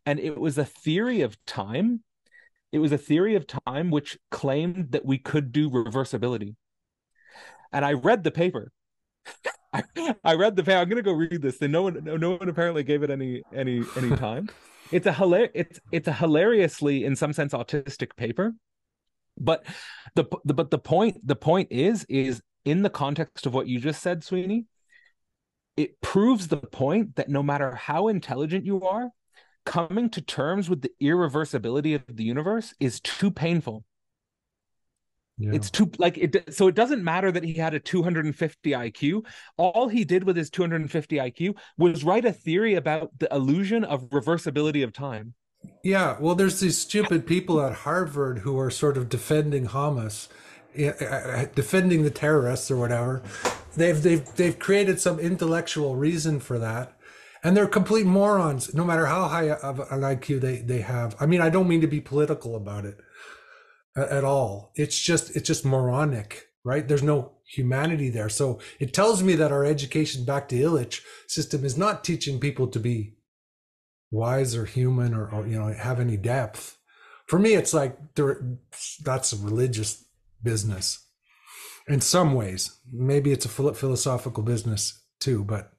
[0.05, 2.03] and it was a theory of time.
[2.71, 6.55] It was a theory of time which claimed that we could do reversibility.
[7.71, 8.71] And I read the paper.
[9.71, 9.83] I,
[10.23, 10.77] I read the paper.
[10.79, 11.61] I'm gonna go read this.
[11.61, 14.49] And no one no, no one apparently gave it any any any time.
[14.91, 18.53] it's a hilar- it's it's a hilariously in some sense autistic paper.
[19.37, 19.65] But
[20.15, 23.79] the, the but the point the point is is in the context of what you
[23.79, 24.65] just said, Sweeney,
[25.75, 29.09] it proves the point that no matter how intelligent you are,
[29.65, 33.83] coming to terms with the irreversibility of the universe is too painful.
[35.37, 35.51] Yeah.
[35.53, 39.25] It's too like it so it doesn't matter that he had a 250 IQ.
[39.57, 44.09] All he did with his 250 IQ was write a theory about the illusion of
[44.09, 45.33] reversibility of time.
[45.83, 50.29] Yeah, well, there's these stupid people at Harvard who are sort of defending Hamas,
[50.75, 53.21] eh, eh, defending the terrorists or whatever.
[53.75, 56.97] They've they've they've created some intellectual reason for that,
[57.43, 58.73] and they're complete morons.
[58.73, 61.15] No matter how high of an IQ they they have.
[61.19, 62.97] I mean, I don't mean to be political about it
[63.95, 64.71] at all.
[64.75, 66.87] It's just it's just moronic, right?
[66.87, 68.29] There's no humanity there.
[68.29, 72.67] So it tells me that our education back to Illich system is not teaching people
[72.67, 73.15] to be
[74.13, 76.77] wise or human or, or you know have any depth
[77.25, 77.97] for me it's like
[79.03, 80.05] that's a religious
[80.43, 81.07] business
[81.87, 85.73] in some ways maybe it's a philosophical business too but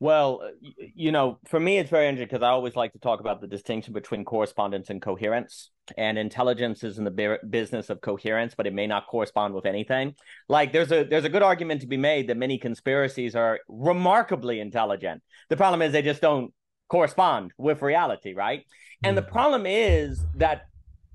[0.00, 0.50] Well, uh,
[0.94, 3.46] you know, for me, it's very interesting because I always like to talk about the
[3.46, 5.70] distinction between correspondence and coherence.
[5.98, 10.14] And intelligence is in the business of coherence, but it may not correspond with anything.
[10.48, 14.60] Like there's a there's a good argument to be made that many conspiracies are remarkably
[14.60, 15.22] intelligent.
[15.50, 16.52] The problem is they just don't
[16.88, 18.64] correspond with reality, right?
[19.02, 19.32] And the Mm.
[19.32, 20.62] problem is that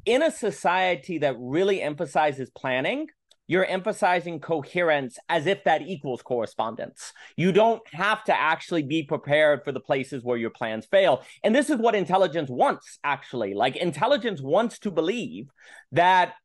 [0.05, 3.07] in a society that really emphasizes planning,
[3.49, 7.11] you're emphasizing coherence as if that equals correspondence.
[7.35, 11.23] You don't have to actually be prepared for the places where your plans fail.
[11.43, 13.55] And this is what intelligence wants, actually.
[13.55, 15.49] Like, intelligence wants to believe
[15.93, 16.35] that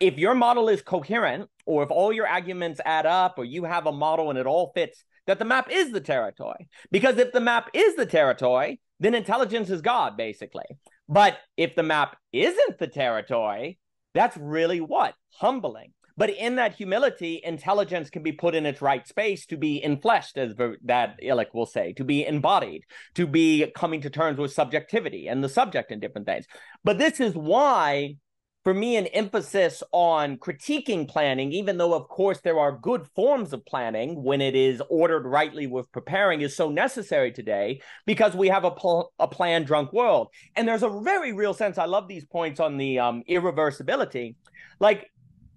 [0.00, 3.86] if your model is coherent, or if all your arguments add up, or you have
[3.86, 6.68] a model and it all fits, that the map is the territory.
[6.92, 10.66] Because if the map is the territory, then intelligence is God, basically.
[11.08, 13.80] But if the map isn't the territory,
[14.14, 15.14] that's really what?
[15.32, 15.94] Humbling.
[16.18, 20.36] But in that humility, intelligence can be put in its right space to be enfleshed,
[20.36, 20.52] as
[20.84, 22.82] that Illich will say, to be embodied,
[23.14, 26.44] to be coming to terms with subjectivity and the subject in different things.
[26.82, 28.16] But this is why,
[28.64, 33.52] for me, an emphasis on critiquing planning, even though, of course, there are good forms
[33.52, 38.48] of planning when it is ordered rightly with preparing, is so necessary today because we
[38.48, 40.30] have a, pl- a plan drunk world.
[40.56, 41.78] And there's a very real sense.
[41.78, 44.34] I love these points on the um, irreversibility.
[44.80, 45.08] Like,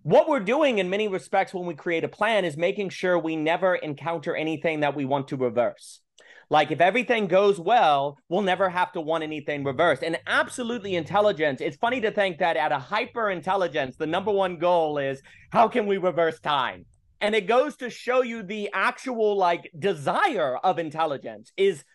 [0.04, 3.36] what we're doing in many respects when we create a plan is making sure we
[3.36, 6.00] never encounter anything that we want to reverse.
[6.50, 10.04] Like if everything goes well, we'll never have to want anything reversed.
[10.04, 14.58] And absolutely intelligence, it's funny to think that at a hyper intelligence, the number one
[14.58, 15.22] goal is
[15.52, 16.86] how can we reverse time?
[17.22, 21.86] And it goes to show you the actual like desire of intelligence is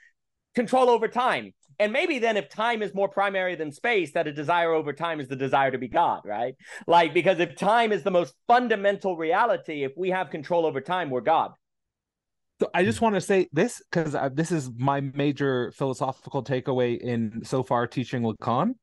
[0.55, 1.53] control over time.
[1.79, 5.21] And maybe then if time is more primary than space, that a desire over time
[5.21, 6.55] is the desire to be God, right?
[6.87, 11.11] Like, because if time is the most fundamental reality, if we have control over time,
[11.11, 11.53] we're God.
[12.61, 17.45] So I just want to say this because this is my major philosophical takeaway in
[17.45, 18.75] so far teaching Lacan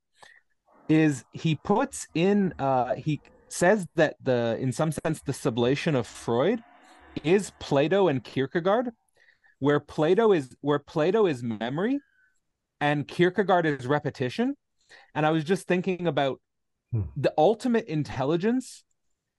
[0.90, 6.06] is he puts in uh he says that the in some sense the sublation of
[6.06, 6.62] Freud
[7.24, 8.90] is Plato and Kierkegaard
[9.60, 12.00] where Plato is where Plato is memory
[12.84, 14.56] and Kierkegaard is repetition
[15.16, 16.40] and I was just thinking about
[16.92, 17.04] Hmm.
[17.18, 18.84] the ultimate intelligence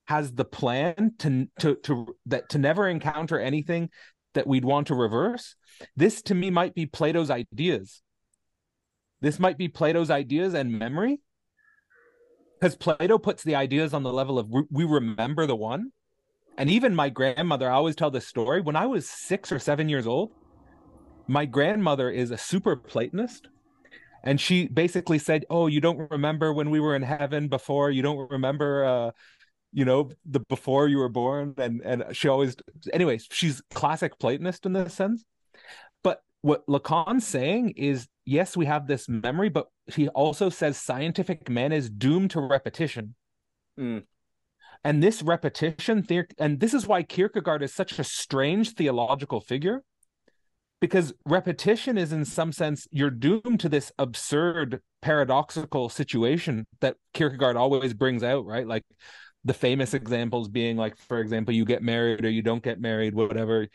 [0.06, 3.90] has the plan to to to that to never encounter anything
[4.32, 5.54] that we'd want to reverse.
[5.94, 8.02] This to me might be Plato's ideas.
[9.20, 11.20] This might be Plato's ideas and memory.
[12.58, 15.92] Because Plato puts the ideas on the level of we- we remember the one.
[16.58, 18.60] And even my grandmother, I always tell this story.
[18.60, 20.32] When I was six or seven years old,
[21.26, 23.48] my grandmother is a super Platonist.
[24.22, 27.90] And she basically said, Oh, you don't remember when we were in heaven before?
[27.90, 29.10] You don't remember uh
[29.76, 32.54] you know the before you were born and and she always
[32.92, 35.24] anyways she's classic platonist in this sense
[36.04, 41.50] but what lacan's saying is yes we have this memory but he also says scientific
[41.50, 43.16] man is doomed to repetition
[43.76, 44.04] Mm.
[44.84, 49.82] and this repetition the- and this is why kierkegaard is such a strange theological figure
[50.80, 57.56] because repetition is in some sense you're doomed to this absurd paradoxical situation that kierkegaard
[57.56, 58.66] always brings out right?
[58.66, 58.84] Like
[59.44, 63.14] the famous examples being like for example you get married or you don't get married
[63.14, 63.68] whatever.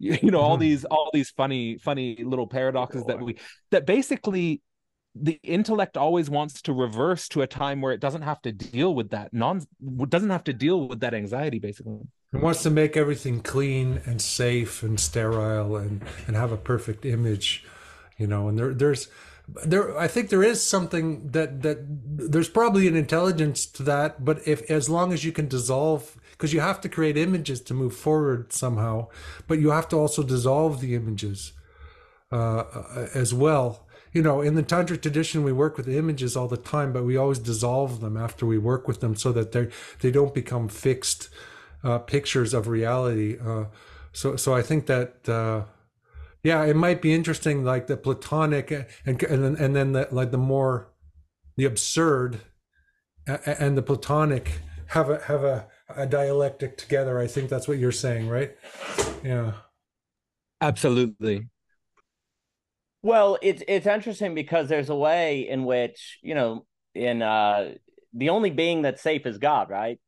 [0.00, 0.60] You, you know all Mhm.
[0.60, 3.36] these all these funny funny little paradoxes that we
[3.70, 4.60] that basically
[5.14, 8.94] the intellect always wants to reverse to a time where it doesn't have to deal
[8.94, 9.62] with that non
[10.08, 12.00] doesn't have to deal with that anxiety basically
[12.34, 17.04] It wants to make everything clean and safe and sterile and and have a perfect
[17.04, 17.64] image,
[18.18, 18.48] you know.
[18.48, 19.08] And there there's
[19.64, 21.78] there I think there is something that that
[22.32, 26.52] there's probably an intelligence to that, but if as long as you can dissolve because
[26.52, 29.06] you have to create images to move forward somehow,
[29.46, 31.52] but you have to also dissolve the images
[32.32, 32.64] uh,
[33.14, 33.86] as well.
[34.12, 37.16] You know, in the tantric tradition, we work with images all the time, but we
[37.16, 39.68] always dissolve them after we work with them so that they
[40.00, 41.28] they don't become fixed
[41.84, 43.36] uh, pictures of reality.
[43.38, 43.66] Uh,
[44.12, 45.64] so, so I think that uh,
[46.42, 48.70] yeah, it might be interesting, like the platonic
[49.06, 50.92] and and then, and then the, like the more
[51.56, 52.40] the absurd
[53.26, 57.18] and the platonic have a have a, a dialectic together.
[57.18, 58.54] I think that's what you're saying, right?
[59.22, 59.52] Yeah.
[60.60, 61.48] absolutely
[63.02, 67.74] Well, it's it's interesting because there's a way in which you know, in uh,
[68.12, 69.98] the only being that's safe is God, right?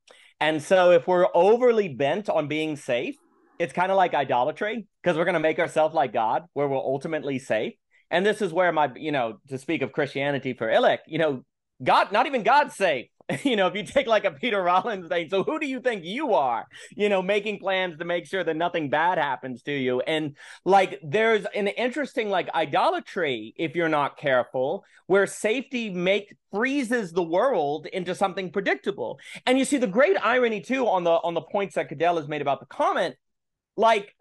[0.40, 3.16] And so if we're overly bent on being safe,
[3.58, 6.76] it's kind of like idolatry because we're going to make ourselves like God, where we're
[6.76, 7.74] ultimately safe.
[8.10, 11.42] And this is where my, you know, to speak of Christianity for Illich, you know,
[11.82, 13.08] God, not even God's safe.
[13.44, 16.04] you know, if you take like a Peter Rollins thing, so who do you think
[16.04, 16.66] you are?
[16.94, 20.00] You know, making plans to make sure that nothing bad happens to you.
[20.00, 27.12] And like there's an interesting like idolatry if you're not careful where safety make freezes
[27.12, 31.34] the world into something predictable and you see the great irony too on the on
[31.34, 33.14] the points that cadell has made about the comment
[33.76, 34.14] like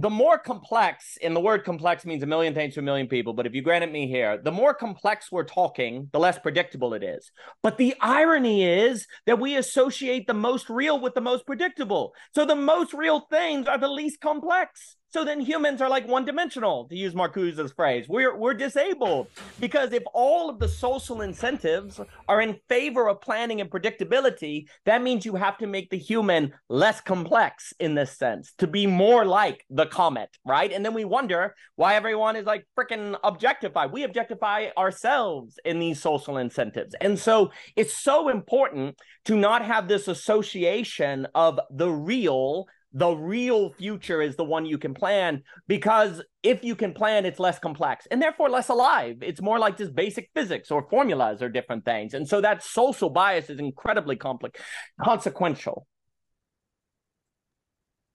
[0.00, 3.34] the more complex, and the word complex means a million things to a million people,
[3.34, 6.94] but if you grant it me here, the more complex we're talking, the less predictable
[6.94, 7.30] it is.
[7.62, 12.14] But the irony is that we associate the most real with the most predictable.
[12.34, 14.96] So the most real things are the least complex.
[15.12, 18.06] So then humans are like one dimensional, to use Marcuse's phrase.
[18.08, 19.26] We're we're disabled
[19.58, 25.02] because if all of the social incentives are in favor of planning and predictability, that
[25.02, 29.24] means you have to make the human less complex in this sense to be more
[29.24, 30.70] like the comet, right?
[30.72, 33.90] And then we wonder why everyone is like freaking objectified.
[33.90, 36.94] We objectify ourselves in these social incentives.
[37.00, 43.72] And so it's so important to not have this association of the real the real
[43.72, 48.06] future is the one you can plan because if you can plan it's less complex
[48.10, 49.18] and therefore less alive.
[49.22, 52.14] It's more like just basic physics or formulas or different things.
[52.14, 54.60] And so that social bias is incredibly complex
[55.00, 55.86] consequential.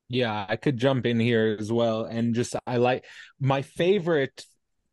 [0.07, 3.05] Yeah i could jump in here as well and just i like
[3.39, 4.45] my favorite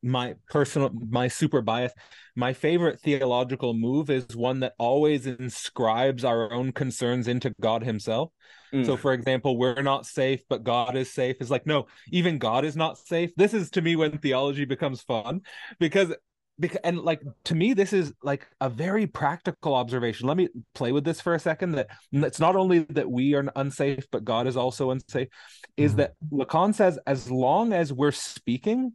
[0.03, 1.93] my personal my super bias
[2.35, 8.33] my favorite theological move is one that always inscribes our own concerns into god himself
[8.73, 8.87] mm.
[8.87, 12.65] so for example we're not safe but god is safe is like no even god
[12.65, 15.41] is not safe this is to me when theology becomes fun
[15.79, 16.13] because
[16.59, 20.93] because and like to me this is like a very practical observation let me play
[20.93, 24.47] with this for a second that it's not only that we are unsafe but god
[24.47, 25.29] is also unsafe
[25.77, 25.97] is mm.
[25.97, 28.93] that lacan says as long as we're speaking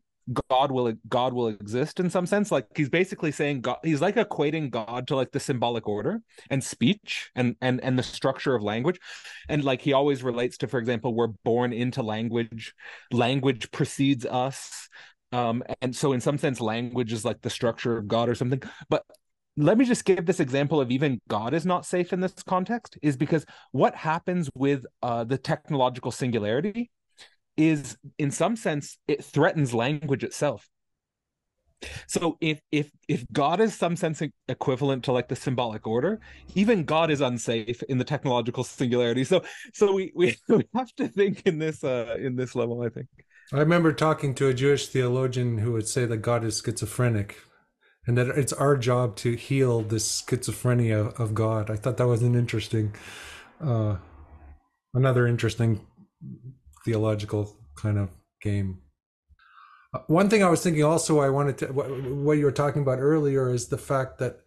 [0.50, 2.52] god will god will exist in some sense.
[2.52, 6.64] Like he's basically saying god he's like equating god to like the symbolic order and
[6.64, 9.00] speech and and and the structure of language.
[9.50, 12.74] And like he always relates to for example we're born into language
[13.12, 14.90] language precedes us.
[15.32, 18.62] Um and so in some sense language is like the structure of god or something.
[18.90, 19.04] But
[19.58, 22.96] let me just give this example of even God is not safe in this context,
[23.02, 26.92] is because what happens with uh, the technological singularity
[27.58, 30.70] is in some sense it threatens language itself.
[32.08, 36.20] So if if if god is some sense equivalent to like the symbolic order
[36.56, 39.24] even god is unsafe in the technological singularity.
[39.24, 39.44] So
[39.74, 43.08] so we we, we have to think in this uh in this level i think.
[43.54, 47.38] I remember talking to a jewish theologian who would say that god is schizophrenic
[48.08, 51.70] and that it's our job to heal this schizophrenia of god.
[51.70, 52.96] I thought that was an interesting
[53.62, 53.98] uh
[54.94, 55.86] another interesting
[56.88, 58.10] theological kind of
[58.42, 58.80] game.
[59.94, 62.82] Uh, one thing I was thinking also, I wanted to what, what you were talking
[62.82, 64.40] about earlier is the fact that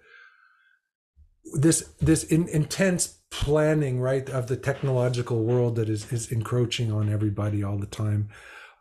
[1.52, 7.12] this this in, intense planning, right, of the technological world that is is encroaching on
[7.12, 8.30] everybody all the time.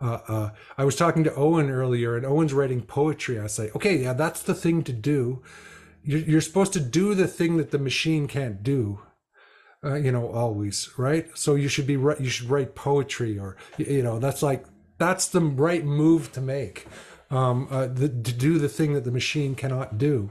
[0.02, 3.38] Uh, uh, I was talking to Owen earlier, and Owen's writing poetry.
[3.38, 5.44] I say, okay, yeah, that's the thing to do.
[6.02, 9.02] You're, you're supposed to do the thing that the machine can't do
[9.84, 11.28] uh, you know, always, right?
[11.36, 14.66] So you should be you should write poetry, or you know, that's like
[14.98, 16.86] that's the right move to make,
[17.32, 20.30] um, uh, the, to do the thing that the machine cannot do.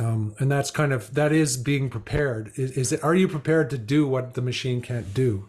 [0.00, 2.52] Um, and that's kind of that is being prepared.
[2.56, 3.04] Is, is it?
[3.04, 5.48] Are you prepared to do what the machine can't do?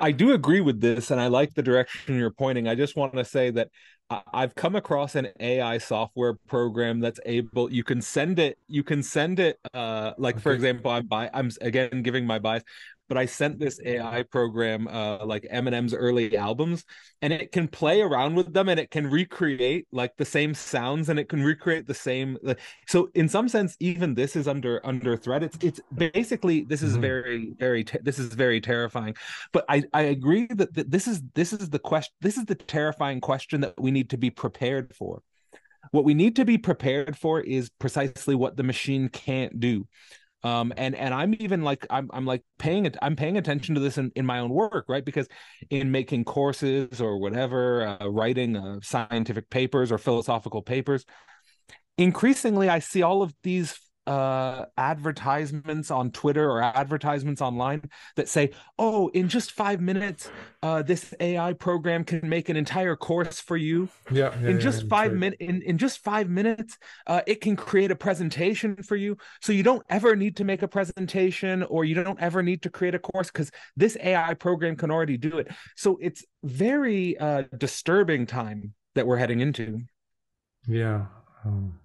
[0.00, 2.68] I do agree with this, and I like the direction you're pointing.
[2.68, 3.68] I just want to say that
[4.10, 9.02] I've come across an AI software program that's able you can send it you can
[9.02, 10.42] send it uh like okay.
[10.42, 12.62] for example I'm by I'm again giving my bias
[13.08, 16.84] but I sent this AI program uh, like Eminem's early albums,
[17.22, 21.08] and it can play around with them and it can recreate like the same sounds
[21.08, 22.36] and it can recreate the same.
[22.42, 25.42] Like, so in some sense, even this is under under threat.
[25.42, 27.00] It's it's basically this is mm-hmm.
[27.00, 29.14] very very this is very terrifying.
[29.52, 32.14] But I I agree that, that this is this is the question.
[32.20, 35.22] This is the terrifying question that we need to be prepared for.
[35.90, 39.86] What we need to be prepared for is precisely what the machine can't do
[40.44, 43.80] um and and i'm even like i'm i'm like paying it i'm paying attention to
[43.80, 45.04] this in, in my own work right?
[45.04, 45.28] Because
[45.70, 51.04] in making courses or whatever uh, writing uh, scientific papers or philosophical papers
[51.96, 53.78] increasingly i see all of these
[54.08, 57.82] uh, advertisements on Twitter or advertisements online
[58.16, 60.30] that say, "Oh, in just five minutes,
[60.62, 64.84] uh, this AI program can make an entire course for you." Yeah, yeah in just
[64.84, 68.96] yeah, five minutes, in, in just five minutes, uh, it can create a presentation for
[68.96, 72.62] you, so you don't ever need to make a presentation or you don't ever need
[72.62, 75.48] to create a course because this AI program can already do it.
[75.76, 79.82] So it's very uh, disturbing time that we're heading into.
[80.66, 81.06] Yeah.
[81.44, 81.78] Um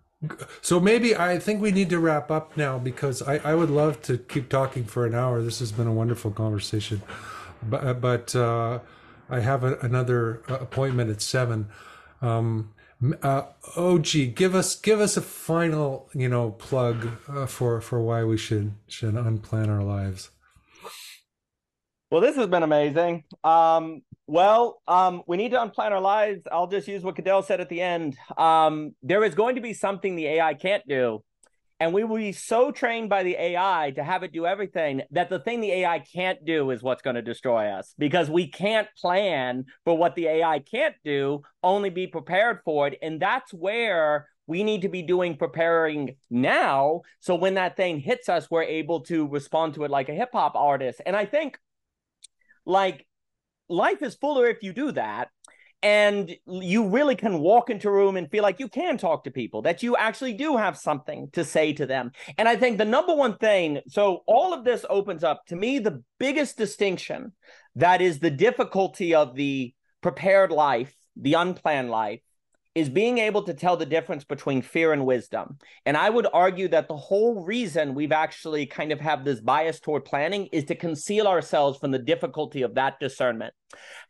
[0.61, 4.01] so maybe I think we need to wrap up now because I, I would love
[4.03, 5.41] to keep talking for an hour.
[5.41, 7.01] This has been a wonderful conversation,
[7.61, 8.79] but uh, but uh,
[9.29, 11.69] I have a, another uh, appointment at seven.
[12.21, 12.73] Um,
[13.21, 13.43] uh,
[14.35, 18.73] give us give us a final you know plug uh, for for why we should
[18.87, 20.29] should unplan our lives.
[22.13, 23.23] Well, this has been amazing.
[23.43, 26.43] Um, well, um, we need to unplan our lives.
[26.51, 28.15] I'll just use what Cadell said at the end.
[28.37, 31.23] Um, there is going to be something the AI can't do.
[31.79, 35.31] And we will be so trained by the AI to have it do everything that
[35.31, 38.87] the thing the AI can't do is what's going to destroy us because we can't
[39.01, 42.99] plan for what the AI can't do, only be prepared for it.
[43.01, 47.01] And that's where we need to be doing preparing now.
[47.21, 50.29] So when that thing hits us, we're able to respond to it like a hip
[50.31, 51.01] hop artist.
[51.07, 51.57] And I think
[52.65, 53.05] like
[53.69, 55.29] life is fuller if you do that
[55.83, 59.31] and you really can walk into a room and feel like you can talk to
[59.31, 62.11] people that you actually do have something to say to them.
[62.37, 65.79] And i think the number one thing so all of this opens up to me
[65.79, 67.33] the biggest distinction
[67.75, 72.21] that is the difficulty of the prepared life the unplanned life
[72.75, 75.57] is being able to tell the difference between fear and wisdom.
[75.85, 79.79] And I would argue that the whole reason we've actually kind of have this bias
[79.79, 83.53] toward planning is to conceal ourselves from the difficulty of that discernment.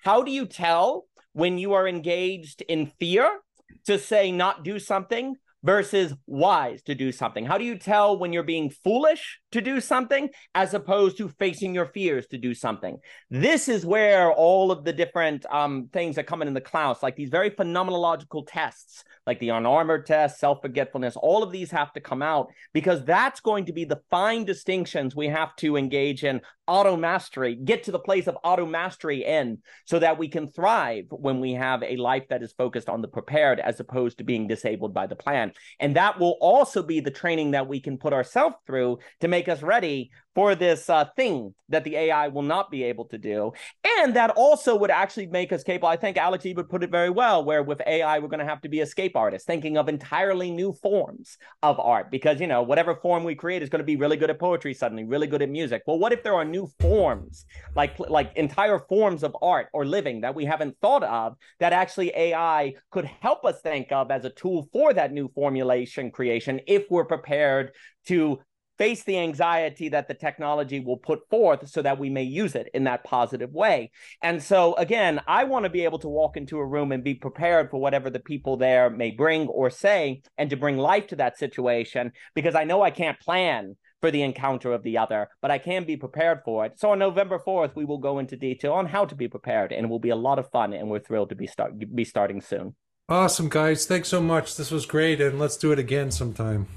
[0.03, 3.39] How do you tell when you are engaged in fear
[3.85, 7.45] to say not do something versus wise to do something?
[7.45, 11.73] How do you tell when you're being foolish to do something as opposed to facing
[11.73, 12.97] your fears to do something?
[13.29, 17.15] This is where all of the different um, things that come in, the class, like
[17.15, 21.99] these very phenomenological tests, like the unarmored test, self forgetfulness, all of these have to
[21.99, 26.41] come out because that's going to be the fine distinctions we have to engage in
[26.67, 31.05] auto mastery, get to the place of auto mastery in so that we can thrive
[31.09, 34.47] when we have a life that is focused on the prepared as opposed to being
[34.47, 35.51] disabled by the plan.
[35.79, 39.42] And that will also be the training that we can put ourselves through to make
[39.47, 43.51] us ready for this uh, thing that the AI will not be able to do.
[43.99, 45.87] And that also would actually make us capable.
[45.87, 48.61] I think Alex would put it very well, where with AI, we're going to have
[48.61, 52.09] to be escape artists, thinking of entirely new forms of art.
[52.11, 54.73] Because, you know, whatever form we create is going to be really good at poetry
[54.73, 55.83] suddenly, really good at music.
[55.85, 57.45] Well, what if there are new forms,
[57.75, 62.11] like, like entire forms of art or living that we haven't thought of that actually
[62.15, 66.85] AI could help us think of as a tool for that new formulation creation if
[66.89, 67.71] we're prepared
[68.07, 68.39] to
[68.77, 72.69] face the anxiety that the technology will put forth so that we may use it
[72.73, 73.91] in that positive way.
[74.21, 77.13] And so, again, I want to be able to walk into a room and be
[77.13, 81.15] prepared for whatever the people there may bring or say, and to bring life to
[81.17, 85.49] that situation because I know I can't plan for the encounter of the other, but
[85.49, 86.77] I can be prepared for it.
[86.77, 89.85] So on November 4th, we will go into detail on how to be prepared, and
[89.85, 92.41] it will be a lot of fun, and we're thrilled to be start be starting
[92.41, 92.75] soon.
[93.07, 93.85] Awesome, guys.
[93.85, 94.57] Thanks so much.
[94.57, 96.67] This was great, and let's do it again sometime.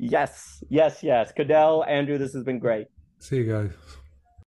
[0.00, 1.30] Yes, yes, yes.
[1.32, 2.86] Cadell, Andrew, this has been great.
[3.18, 3.72] See you guys.